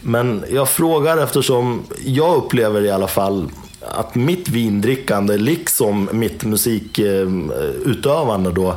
[0.00, 3.50] Men jag frågar eftersom jag upplever i alla fall
[3.88, 8.76] att mitt vindrickande, liksom mitt musikutövande då,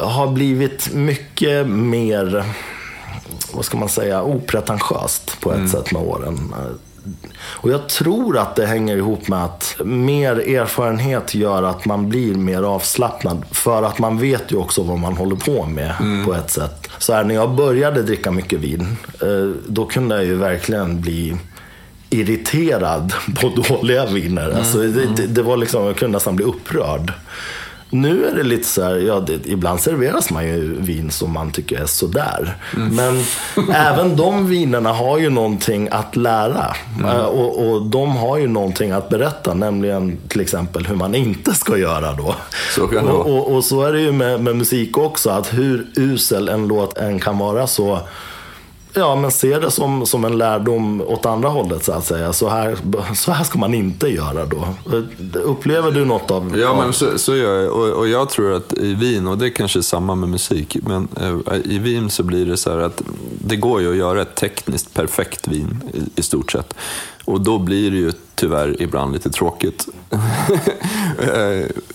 [0.00, 2.44] har blivit mycket mer,
[3.52, 5.68] vad ska man säga, opretentiöst på ett mm.
[5.68, 6.54] sätt med åren.
[7.38, 12.34] Och jag tror att det hänger ihop med att mer erfarenhet gör att man blir
[12.34, 13.44] mer avslappnad.
[13.50, 16.26] För att man vet ju också vad man håller på med mm.
[16.26, 16.88] på ett sätt.
[16.98, 21.36] Så här, när jag började dricka mycket vin, eh, då kunde jag ju verkligen bli
[22.10, 24.46] irriterad på dåliga viner.
[24.46, 24.56] Mm.
[24.56, 27.12] Alltså, det, det, det, var liksom, jag kunde nästan bli upprörd.
[27.90, 31.50] Nu är det lite så här, ja, det, ibland serveras man ju vin som man
[31.50, 32.56] tycker är sådär.
[32.76, 32.94] Mm.
[32.96, 33.24] Men
[33.74, 36.76] även de vinerna har ju någonting att lära.
[36.98, 37.10] Mm.
[37.10, 41.54] Uh, och, och, de har ju någonting att berätta, nämligen till exempel hur man inte
[41.54, 42.34] ska göra då.
[42.74, 45.54] Så kan det och, och, och, så är det ju med, med musik också, att
[45.54, 48.00] hur usel en låt än kan vara så
[48.98, 52.32] Ja, men se det som, som en lärdom åt andra hållet så att säga.
[52.32, 52.76] Så här,
[53.14, 54.68] så här ska man inte göra då.
[55.40, 56.58] Upplever du något av...
[56.58, 57.72] Ja, men så, så gör jag.
[57.72, 60.76] Och, och jag tror att i Wien, och det är kanske är samma med musik,
[60.82, 63.02] men eh, i Wien så blir det så här att
[63.38, 66.74] det går ju att göra ett tekniskt perfekt vin i, i stort sett.
[67.26, 69.88] Och då blir det ju tyvärr ibland lite tråkigt.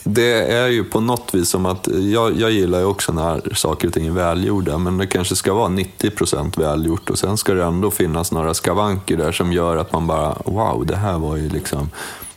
[0.03, 3.87] Det är ju på något vis som att, jag, jag gillar ju också när saker
[3.87, 7.63] och ting är välgjorda, men det kanske ska vara 90% välgjort och sen ska det
[7.63, 11.49] ändå finnas några skavanker där som gör att man bara, wow, det här var ju
[11.49, 11.89] liksom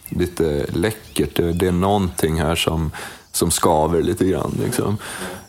[0.09, 1.37] lite läckert.
[1.37, 2.91] Det, det är någonting här som,
[3.33, 4.59] som skaver lite grann.
[4.65, 4.97] Liksom.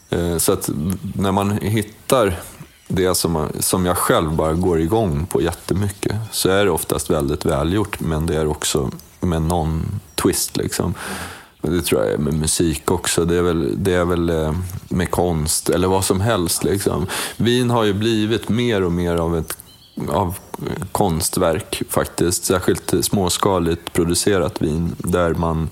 [0.10, 0.70] Eh, så att
[1.16, 2.40] när man hittar
[2.88, 7.46] det som, som jag själv bara går igång på jättemycket så är det oftast väldigt
[7.46, 10.58] välgjort men det är också med någon twist.
[10.58, 10.94] Liksom.
[11.62, 13.26] Det tror jag är med musik också.
[13.26, 14.54] Det är väl, det är väl eh,
[14.90, 16.64] med konst eller vad som helst.
[16.64, 17.08] Liksom.
[17.38, 19.58] Vin har ju blivit mer och mer av ett
[20.10, 20.38] av
[20.92, 22.46] konstverk faktiskt.
[22.46, 25.70] Särskilt småskaligt producerat vin där man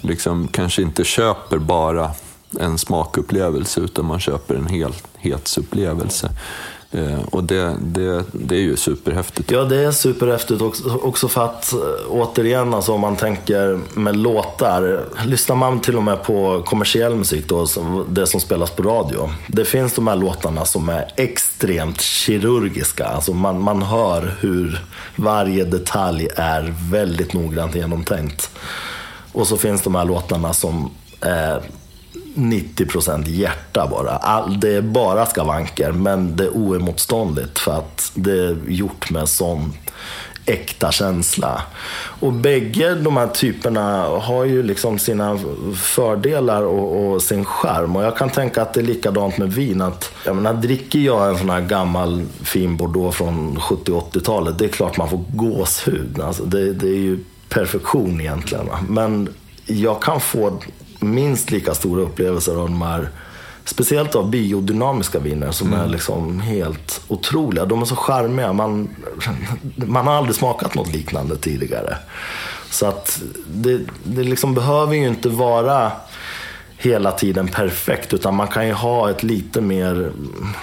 [0.00, 2.10] liksom kanske inte köper bara
[2.58, 6.30] en smakupplevelse utan man köper en helhetsupplevelse.
[6.92, 9.50] Eh, och det, det, det är ju superhäftigt.
[9.50, 14.16] Ja, det är superhäftigt också, också för att eh, återigen, alltså, om man tänker med
[14.16, 15.04] låtar.
[15.24, 17.66] Lyssnar man till och med på kommersiell musik, då,
[18.08, 19.30] det som spelas på radio.
[19.46, 23.04] Det finns de här låtarna som är extremt kirurgiska.
[23.04, 24.84] Alltså man, man hör hur
[25.16, 28.50] varje detalj är väldigt noggrant genomtänkt.
[29.32, 31.62] Och så finns de här låtarna som är
[32.34, 34.10] 90 procent hjärta bara.
[34.10, 39.28] All, det är bara skavanker, men det är oemotståndligt för att det är gjort med
[39.28, 39.72] sån
[40.46, 41.62] äkta känsla.
[42.20, 45.38] Och bägge de här typerna har ju liksom sina
[45.76, 47.96] fördelar och, och, sin charm.
[47.96, 49.80] Och jag kan tänka att det är likadant med vin.
[49.80, 54.64] Att, jag menar, dricker jag en sån här gammal fin bordeaux från 70 80-talet, det
[54.64, 56.20] är klart man får gåshud.
[56.20, 58.66] Alltså det, det är ju perfektion egentligen.
[58.88, 59.28] Men
[59.66, 60.60] jag kan få
[61.00, 63.10] minst lika stora upplevelser av de här
[63.64, 65.80] Speciellt av biodynamiska viner som mm.
[65.80, 67.64] är liksom helt otroliga.
[67.64, 68.52] De är så charmiga.
[68.52, 68.88] Man,
[69.76, 71.96] man har aldrig smakat något liknande tidigare.
[72.70, 75.92] Så att det, det liksom behöver ju inte vara
[76.76, 78.14] hela tiden perfekt.
[78.14, 80.12] Utan man kan ju ha ett lite mer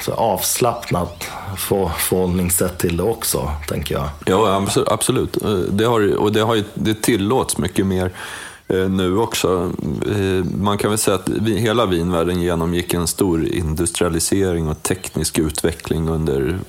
[0.08, 4.10] avslappnat förhållningssätt till det också, tänker jag.
[4.26, 5.38] Ja, absolut.
[5.70, 9.72] Det, har, och det, har, det tillåts mycket mer Eh, Eh, nu också.
[10.06, 16.10] Eh, man kan väl säga att hela vinvärlden genomgick en stor industrialisering och teknisk utveckling
[16.10, 16.60] under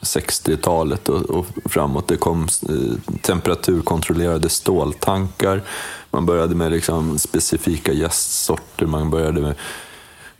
[0.00, 2.08] 60-talet och, framåt.
[2.08, 5.62] Det kom eh, temperaturkontrollerade ståltankar.
[6.10, 8.86] Man började med liksom specifika gästsorter.
[8.86, 9.54] Man började med,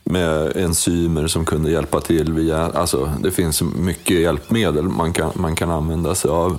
[0.05, 2.33] med enzymer som kunde hjälpa till.
[2.33, 6.59] Via, alltså, det finns mycket hjälpmedel man kan, man kan använda sig av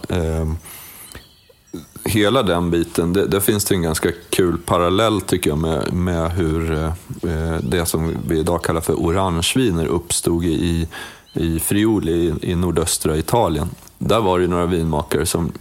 [2.06, 6.32] hela den biten, det, där finns det en ganska kul parallell tycker jag med, med
[6.32, 10.88] hur eh, det som vi idag kallar för orangeviner uppstod i,
[11.34, 13.70] i Friuli i, i nordöstra Italien.
[13.98, 15.52] Där var det några vinmakare som,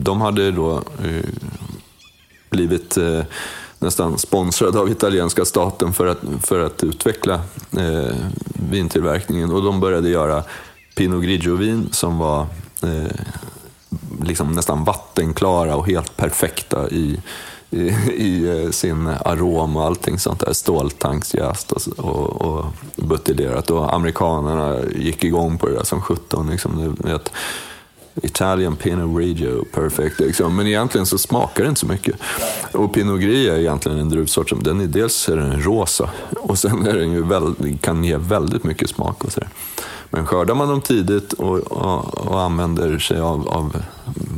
[0.00, 1.30] de hade då eh,
[2.50, 3.20] blivit eh,
[3.78, 7.34] nästan sponsrade av italienska staten för att, för att utveckla
[7.78, 8.16] eh,
[8.70, 10.42] vintillverkningen och de började göra
[10.96, 12.46] Pinot Grigio-vin som var
[12.82, 13.20] eh,
[14.22, 17.20] liksom nästan vattenklara och helt perfekta i,
[17.70, 17.80] i,
[18.16, 20.52] i eh, sin arom och allting sånt där.
[20.52, 22.64] Ståltanksjäst och, och, och
[22.96, 23.70] buteljerat.
[23.70, 26.50] Och amerikanerna gick igång på det där som sjutton.
[26.50, 26.96] Liksom,
[28.22, 30.20] Italian Pinot Grigio, perfect.
[30.20, 30.56] Liksom.
[30.56, 32.14] Men egentligen så smakar det inte så mycket.
[32.72, 36.10] Och Pinot Grigio är egentligen en druvsort som, den är, dels är den rosa
[36.40, 39.24] och sen är den ju väldigt, kan ge väldigt mycket smak.
[39.24, 39.48] Och så där.
[40.10, 43.82] Men skördar man dem tidigt och, och, och använder sig av, av,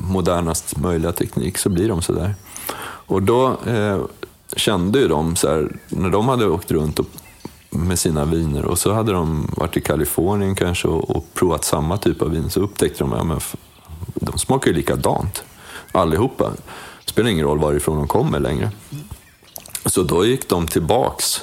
[0.08, 2.34] modernast möjliga teknik så blir de sådär.
[2.80, 4.00] Och då eh,
[4.56, 7.06] kände ju de, så här, när de hade åkt runt och,
[7.70, 11.96] med sina viner och så hade de varit i Kalifornien kanske och, och provat samma
[11.96, 13.40] typ av vin så upptäckte de att ja,
[14.14, 15.42] de smakar ju likadant
[15.92, 16.50] allihopa.
[17.04, 18.70] Det spelar ingen roll varifrån de kommer längre.
[19.86, 21.42] Så då gick de tillbaks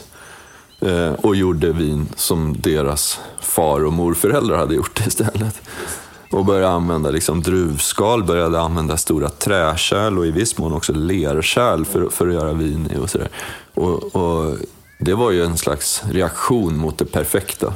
[0.79, 5.61] eh, och gjorde vin som deras far och morföräldrar hade gjort istället.
[6.31, 11.85] Och började använda liksom druvskal, började använda stora träkärl och i viss mån också lerkärl
[11.85, 12.97] för, för att göra vin i.
[12.97, 13.19] Och, så
[13.73, 14.57] och, och,
[14.97, 17.73] det var ju en slags reaktion mot det perfekta.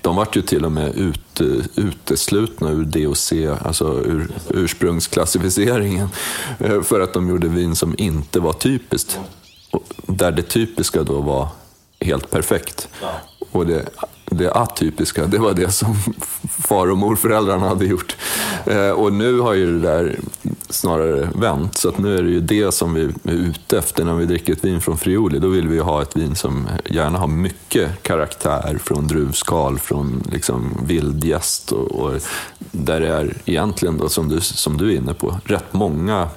[0.00, 1.40] De vart ju till och med ut,
[1.76, 3.32] uteslutna ur DOC,
[3.64, 6.08] alltså ur ursprungsklassificeringen,
[6.58, 9.18] eh, för att de gjorde vin som inte var typiskt.
[10.06, 11.48] Där det typiska då var
[12.00, 12.88] helt perfekt.
[13.52, 13.88] Och det
[14.34, 15.96] det atypiska, det var det som
[16.68, 18.16] far och morföräldrarna hade gjort.
[18.66, 20.18] Eh, och nu har ju det där
[20.68, 24.14] snarare vänt, så att nu är det ju det som vi är ute efter när
[24.14, 25.38] vi dricker ett vin från Friuli.
[25.38, 30.76] Då vill vi ha ett vin som gärna har mycket karaktär från druvskal, från liksom
[30.86, 32.20] vildgäst och, och
[32.58, 36.28] där det är egentligen, då, som, du, som du är inne på, rätt många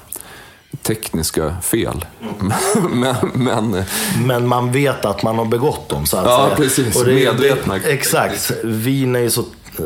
[0.85, 2.05] tekniska fel.
[2.91, 3.83] men, men,
[4.25, 6.55] men, man vet att man har begått dem, så att ja, säga.
[6.55, 6.95] precis.
[6.95, 7.77] Och det, Medvetna.
[7.77, 8.51] exakt.
[8.63, 9.43] Vin är ju så,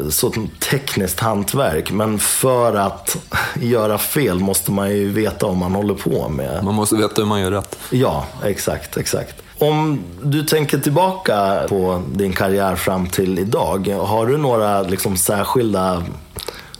[0.09, 0.33] så
[0.69, 3.17] tekniskt hantverk, men för att
[3.61, 6.63] göra fel måste man ju veta vad man håller på med.
[6.63, 7.79] Man måste veta hur man gör rätt.
[7.89, 9.35] Ja, exakt, exakt.
[9.59, 16.03] Om du tänker tillbaka på din karriär fram till idag, har du några liksom, särskilda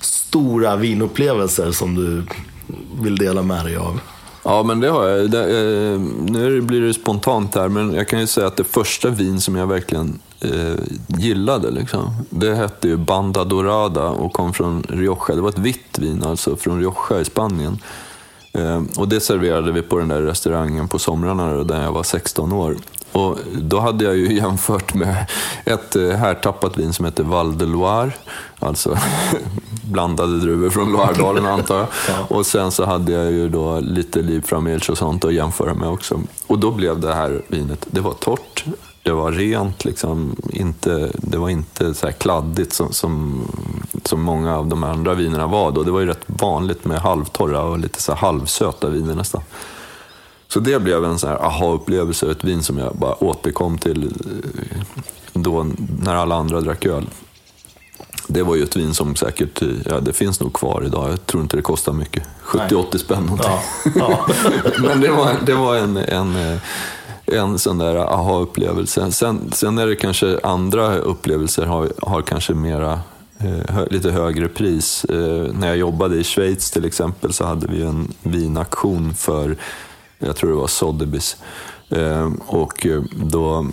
[0.02, 2.24] stora vinupplevelser som du
[3.04, 4.00] vill dela med dig av?
[4.44, 5.32] Ja, men det har jag.
[5.32, 9.10] Det, eh, nu blir det spontant här, men jag kan ju säga att det första
[9.10, 10.76] vin som jag verkligen eh,
[11.08, 15.36] gillade, liksom, det hette ju Banda Dorada och kom från Rioja.
[15.36, 17.80] Det var ett vitt vin alltså, från Rioja i Spanien.
[18.54, 22.04] Eh, och det serverade vi på den där restaurangen på somrarna då, där jag var
[22.04, 22.76] 16 år.
[23.12, 25.26] Och då hade jag ju jämfört med
[25.66, 28.12] ett eh, härtappat vin som heter Val de Loire,
[28.60, 28.98] alltså
[29.84, 31.88] blandade druvor från Loiredalen antar jag.
[32.08, 32.36] ja.
[32.36, 36.22] Och sen så hade jag ju då lite Liebfraumilch och sånt att jämföra med också.
[36.48, 38.66] Och då blev det här vinet, det var torrt,
[39.04, 43.42] det var rent, liksom, inte, det var inte så här kladdigt som, som,
[44.04, 45.84] som många av de andra vinerna var då.
[45.84, 49.42] Det var ju rätt vanligt med halvtorra och lite så halvsöta viner nästan.
[50.54, 54.82] Så det blev en sån här aha-upplevelse, ett vin som jag bara återkom till eh,
[55.34, 55.68] då
[56.04, 57.06] när alla andra drack öl.
[58.28, 61.12] Det var ju ett vin som säkert, ja det finns nog kvar idag.
[61.12, 62.24] Jag tror inte det kostar mycket.
[62.46, 63.52] 70-80 spänn någonting.
[63.86, 64.28] Ja, ja.
[64.80, 66.60] Men det var, det var en, en, eh,
[67.26, 69.12] en sån där aha-upplevelse.
[69.12, 73.00] Sen, sen är det kanske andra upplevelser har, har kanske mera
[73.40, 75.06] eh, lite högre pris.
[75.06, 79.58] Eh, när jag jobbade i Schweiz till exempel så hade vi en vinaktion för
[80.20, 81.36] jag tror det var Sotheby's.
[81.90, 83.68] Eh, och eh, då,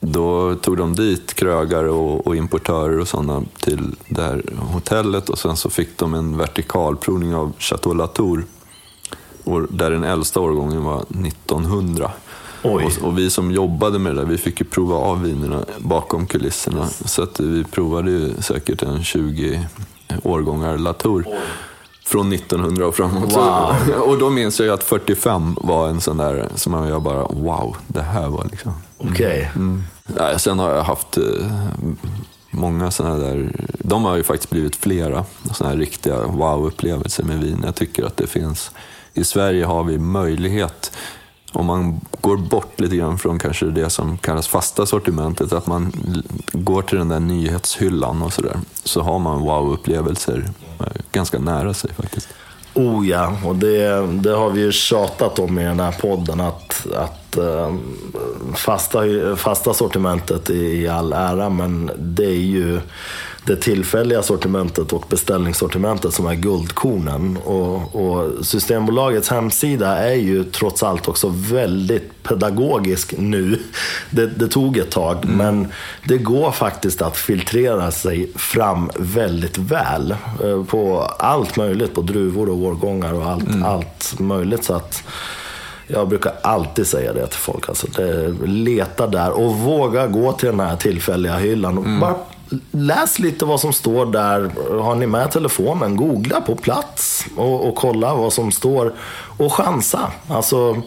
[0.00, 5.38] då tog de dit krögare och, och importörer och sådana till det här hotellet och
[5.38, 8.44] sen så fick de en vertikalprovning av Chateau Latour.
[9.70, 12.10] Där den äldsta årgången var 1900.
[12.62, 16.26] Och, och, vi som jobbade med det där, vi fick ju prova av vinerna bakom
[16.26, 16.88] kulisserna.
[16.88, 19.68] Så att vi provade ju säkert en 20
[20.22, 21.24] årgångar Latour.
[21.26, 21.38] Oj
[22.08, 23.32] från 1900 och framåt.
[23.32, 23.74] Wow.
[24.06, 27.76] och då minns jag ju att 45 var en sån där som jag bara, wow,
[27.86, 28.72] det här var liksom...
[28.98, 29.14] Okej.
[29.14, 29.46] Okay.
[29.56, 29.82] Mm.
[30.16, 31.24] Ja, sen har jag haft eh,
[32.50, 37.62] många sådana där, de har ju faktiskt blivit flera, sådana här riktiga wow-upplevelser med vin.
[37.64, 38.70] Jag tycker att det finns,
[39.14, 40.92] i Sverige har vi möjlighet
[41.52, 45.92] om man går bort lite grann från kanske det som kallas fasta sortimentet, att man
[46.52, 50.50] går till den där nyhetshyllan och sådär, så har man wow-upplevelser
[51.12, 52.28] ganska nära sig faktiskt.
[52.74, 56.86] Oh ja, och det, det har vi ju tjatat om i den här podden att,
[56.96, 57.74] att äh,
[58.54, 58.98] fasta,
[59.36, 62.80] fasta sortimentet i all ära, men det är ju
[63.48, 67.36] det tillfälliga sortimentet och beställningssortimentet som är guldkornen.
[67.36, 73.58] Och, och, Systembolagets hemsida är ju trots allt också väldigt pedagogisk nu.
[74.10, 75.36] Det, det tog ett tag, mm.
[75.36, 75.72] men
[76.04, 80.14] det går faktiskt att filtrera sig fram väldigt väl
[80.44, 83.62] eh, på allt möjligt, på druvor och årgångar och allt, mm.
[83.62, 84.64] allt möjligt.
[84.64, 85.02] Så att
[85.88, 87.68] jag brukar alltid säga det till folk.
[87.68, 91.78] Alltså, det, leta där och våga gå till den här tillfälliga hyllan.
[91.78, 92.00] Och mm.
[92.00, 92.14] bara
[92.70, 94.50] läs lite vad som står där.
[94.82, 98.92] Har ni med telefonen, googla på plats och, och kolla vad som står.
[99.38, 100.12] Och chansa.
[100.28, 100.82] Alltså,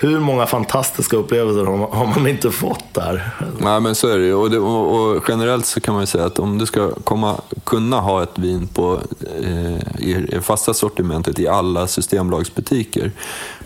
[0.00, 3.30] hur många fantastiska upplevelser har man inte fått där?
[3.58, 4.34] Nej, men så är det ju.
[4.34, 7.40] Och, det, och, och, generellt så kan man ju säga att om du ska komma,
[7.64, 9.00] kunna ha ett vin på,
[9.42, 13.12] eh, i fasta sortimentet i alla systembolagsbutiker,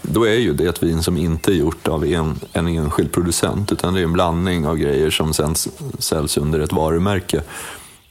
[0.03, 3.73] då är ju det ett vin som inte är gjort av en, en enskild producent,
[3.73, 5.55] utan det är en blandning av grejer som sen
[5.99, 7.43] säljs under ett varumärke.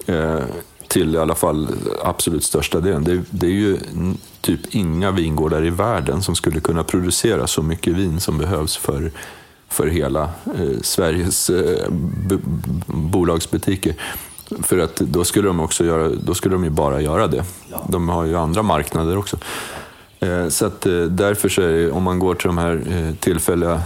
[0.05, 0.39] Eh,
[0.88, 1.67] till i alla fall
[2.03, 3.03] absolut största delen.
[3.03, 3.78] Det, det, är ju
[4.42, 9.12] typ inga vingårdar i världen som skulle kunna producera så mycket vin som behövs för,
[9.70, 11.88] för hela eh, Sveriges eh,
[12.88, 13.96] bolagsbutiker.
[14.64, 17.44] För att då skulle de också göra, då skulle de ju bara göra det.
[17.88, 19.38] De har ju andra marknader också.
[20.20, 23.16] Eh, så att eh, därför så är det, om man går till de här eh,
[23.16, 23.82] tillfälliga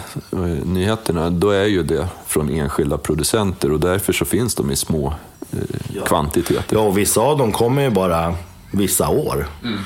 [0.63, 5.13] nyheterna, då är ju det från enskilda producenter och därför så finns de i små
[5.93, 6.05] ja.
[6.05, 6.75] kvantiteter.
[6.75, 8.35] Ja, och vissa av dem kommer ju bara
[8.71, 9.47] vissa år.
[9.63, 9.79] Mm.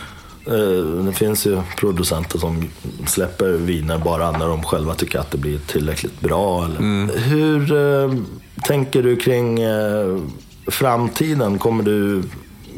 [1.05, 2.69] Det finns ju producenter som
[3.07, 6.65] släpper viner bara när de själva tycker att det blir tillräckligt bra.
[6.65, 7.09] Mm.
[7.15, 7.69] Hur
[8.63, 9.59] tänker du kring
[10.67, 11.59] framtiden?
[11.59, 12.23] Kommer du,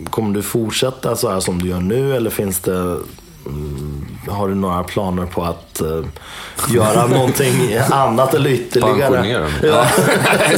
[0.09, 2.97] kommer du fortsätta så här som du gör nu eller finns det
[3.45, 3.91] Mm,
[4.28, 6.05] har du några planer på att uh,
[6.69, 8.99] göra någonting annat eller ytterligare?
[8.99, 9.51] Pensionera mig?
[9.63, 9.88] Ja.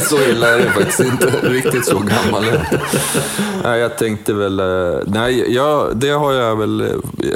[0.00, 1.26] så illa är det faktiskt inte.
[1.42, 2.80] Riktigt så gammal är
[3.62, 4.60] Nej, jag tänkte väl...
[4.60, 6.80] Uh, nej, jag, det har jag väl...
[6.80, 6.88] Uh,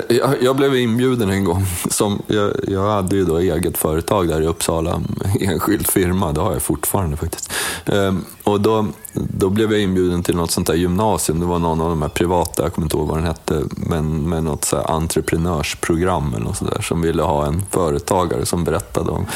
[0.09, 1.67] jag, jag, blev inbjuden en gång.
[1.91, 5.03] Som, jag, jag hade ju då eget företag där i Uppsala,
[5.41, 6.33] enskild firma.
[6.33, 7.53] Det har jag fortfarande faktiskt.
[7.87, 11.41] Um, och då då blev jag inbjuden till något sånt där gymnasium.
[11.41, 14.29] Det var någon av de här privata, jag kommer inte ihåg vad den hette, men
[14.29, 19.11] med något så här entreprenörsprogram eller något sådär som ville ha en företagare som berättade
[19.11, 19.27] om.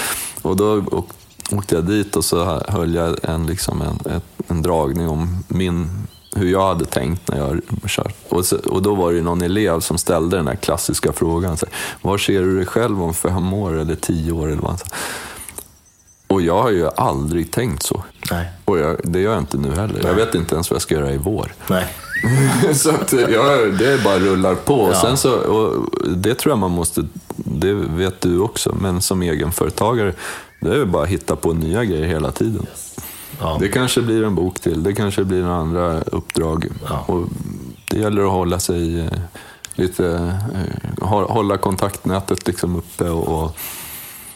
[0.43, 0.83] Och då
[1.53, 5.89] åkte jag dit och så höll jag en, liksom en, en dragning om min
[6.37, 8.15] hur jag hade tänkt när jag kört.
[8.29, 11.57] Och, så, och då var det någon elev som ställde den här klassiska frågan.
[11.57, 11.67] Så,
[12.03, 14.47] var ser du dig själv om fem år eller tio år?
[14.47, 14.83] Eller vad?
[16.27, 18.03] Och jag har ju aldrig tänkt så.
[18.33, 18.51] Nej.
[18.65, 19.95] Och jag, det gör jag inte nu heller.
[19.95, 20.07] Nej.
[20.07, 21.53] Jag vet inte ens vad jag ska göra i vår.
[21.67, 21.87] Nej.
[22.75, 24.89] så att jag, det bara rullar på.
[24.93, 25.01] Ja.
[25.01, 27.03] Sen så, och det tror jag man måste,
[27.37, 30.15] det vet du också, men som egenföretagare,
[30.61, 32.67] det är bara att hitta på nya grejer hela tiden.
[32.71, 32.97] Yes.
[33.41, 33.57] Ja.
[33.61, 36.67] Det kanske blir en bok till, det kanske blir några andra uppdrag.
[36.89, 37.05] Ja.
[37.07, 37.29] Och
[37.91, 39.13] det gäller att hålla sig eh,
[39.75, 43.57] lite, eh, hålla kontaktnätet liksom uppe och,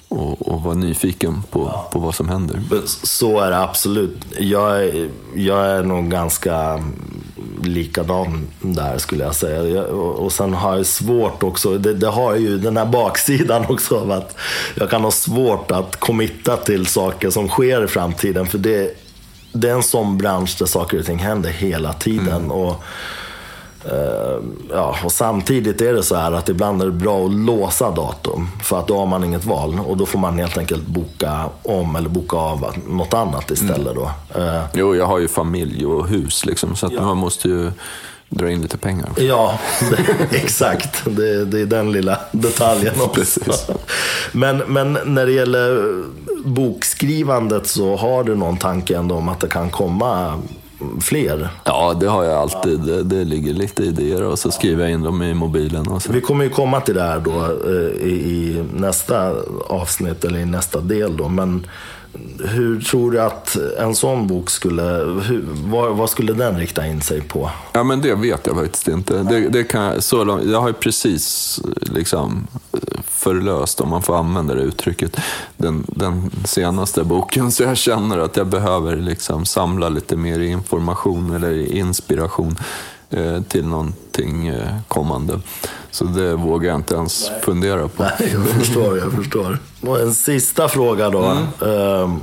[0.08, 1.88] och och, vara nyfiken på, ja.
[1.92, 2.60] på vad som händer.
[2.86, 4.16] Så är det absolut.
[4.38, 6.84] Jag är, jag är nog ganska
[7.62, 9.62] likadan där skulle jag säga.
[9.62, 13.64] Jag, och, och sen har jag svårt också, det, det, har ju den här baksidan
[13.68, 14.36] också av att
[14.74, 18.46] jag kan ha svårt att committa till saker som sker i framtiden.
[18.46, 18.98] För det,
[19.52, 22.28] det är en sån bransch där saker och ting händer hela tiden.
[22.28, 22.50] Mm.
[22.50, 22.84] Och
[24.70, 28.48] ja, och samtidigt är det så här att ibland är det bra att låsa datum.
[28.62, 29.80] För att då har man inget val.
[29.86, 33.78] Och då får man helt enkelt boka om eller boka av något annat istället.
[33.78, 33.94] Mm.
[33.94, 34.40] Då.
[34.40, 36.76] Uh, jo, jag har ju familj och hus liksom.
[36.76, 37.02] Så att ja.
[37.02, 37.70] man måste ju
[38.28, 39.08] dra in lite pengar.
[39.16, 39.58] Ja,
[39.90, 41.04] det, exakt.
[41.04, 43.40] Det, det, är den lilla detaljen också.
[44.32, 46.02] men, men när det gäller
[46.44, 50.42] bokskrivandet så har du någon tanke ändå om att det kan komma
[51.00, 51.48] fler?
[51.64, 52.80] Ja, det har jag alltid.
[52.80, 55.88] Det, det ligger lite idéer och så skriver jag in dem i mobilen.
[55.88, 56.12] Och så.
[56.12, 59.34] Vi kommer ju komma till det här då eh, i, i nästa
[59.68, 61.28] avsnitt, eller i nästa del då.
[61.28, 61.66] Men
[62.44, 64.82] hur tror du att en sån bok skulle,
[65.22, 67.50] hur, vad, vad, skulle den rikta in sig på?
[67.72, 69.22] Ja men det vet jag faktiskt inte.
[69.22, 72.46] Det, det kan, så långt, jag har ju precis liksom
[73.26, 75.16] förlöst, om man får använda det uttrycket,
[75.56, 77.52] den, den senaste boken.
[77.52, 82.56] Så jag känner att jag behöver liksom samla lite mer information eller inspiration
[83.48, 85.40] till någonting eh, kommande.
[85.90, 87.40] Så det vågar jag inte ens Nej.
[87.40, 88.02] fundera på.
[88.02, 89.58] Nej, jag förstår, jag förstår.
[89.80, 91.24] Och en sista fråga då.
[91.24, 91.72] Mm.
[91.72, 92.16] Uh,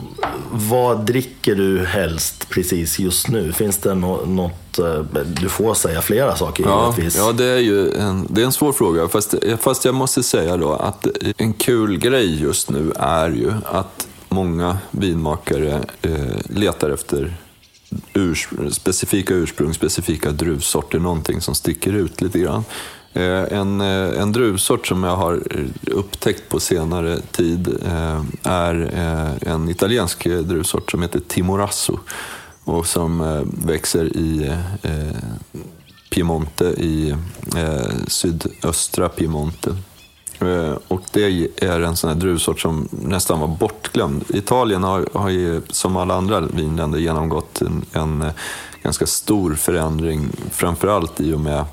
[0.51, 3.53] vad dricker du helst precis just nu?
[3.53, 5.01] Finns det något, uh,
[5.41, 7.17] du får säga flera saker ja, givetvis.
[7.17, 9.07] Ja, det är ju en, det är en svår fråga.
[9.07, 11.07] Fast, fast jag måste säga då att
[11.38, 15.79] en kul grej just nu är ju att många vinmakare
[16.49, 17.38] letar efter
[18.14, 22.64] urs specifika ursprung, specifika druvsorter, någonting som sticker ut lite grann.
[23.14, 27.78] Eh, en, eh, en druvsort som jag har eh, upptäckt på senare tid
[28.44, 28.76] är
[29.41, 32.00] en italiensk druvsort som heter Timorasso
[32.64, 34.58] och som växer i
[36.10, 37.16] Piemonte, i
[38.08, 39.76] sydöstra Piemonte.
[40.39, 44.23] Eh, och det är en sån här druvsort som nästan var bortglömd.
[44.29, 48.31] Italien har, har ju, som alla andra vinländer genomgått en, en eh,
[48.84, 51.65] ganska stor förändring, framförallt i och med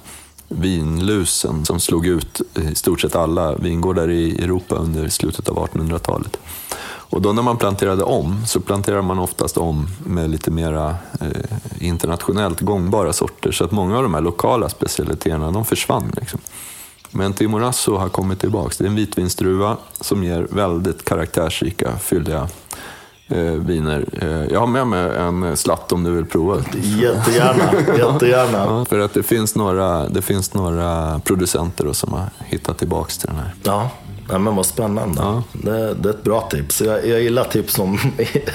[0.48, 6.36] vinlusen som slog ut i stort sett alla vingårdar i Europa under slutet av 1800-talet.
[7.10, 11.86] Och då när man planterade om så planterade man oftast om med lite mera eh,
[11.86, 13.52] internationellt gångbara sorter.
[13.52, 16.12] Så att många av de här lokala specialiteterna de försvann.
[16.16, 16.40] Liksom.
[17.10, 18.74] Men Timorasso har kommit tillbaka.
[18.78, 22.48] Det är en vitvinsdruva som ger väldigt karaktärsrika, fylliga
[23.28, 24.04] eh, viner.
[24.22, 26.56] Eh, jag har med mig en slatt om du vill prova.
[26.82, 28.58] Jättegärna, jättegärna.
[28.58, 33.10] Ja, för att det finns några, det finns några producenter då som har hittat tillbaka
[33.10, 33.54] till den här.
[33.62, 33.90] Ja.
[34.30, 35.22] Ja, men vad spännande.
[35.22, 35.42] Ja.
[35.52, 36.80] Det, det, är ett bra tips.
[36.80, 37.98] Jag, jag gillar tips som,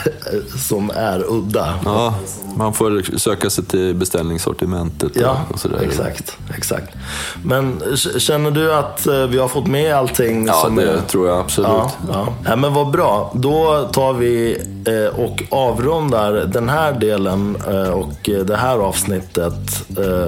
[0.67, 1.79] som är udda.
[1.85, 2.15] Ja,
[2.57, 5.11] man får söka sig till beställningssortimentet.
[5.15, 5.79] Ja, och sådär.
[5.81, 6.95] exakt, exakt.
[7.43, 7.81] Men
[8.17, 10.47] känner du att eh, vi har fått med allting?
[10.47, 11.01] Ja, det är...
[11.01, 11.69] tror jag absolut.
[11.69, 12.27] Ja, ja.
[12.45, 13.31] ja, men vad bra.
[13.35, 19.53] Då tar vi eh, och avrundar den här delen eh, och det här avsnittet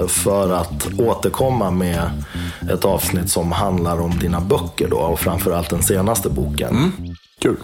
[0.08, 2.24] för att återkomma med
[2.74, 6.70] ett avsnitt som handlar om dina böcker då och framförallt den senaste boken.
[6.70, 7.16] Mm.
[7.42, 7.58] Kul.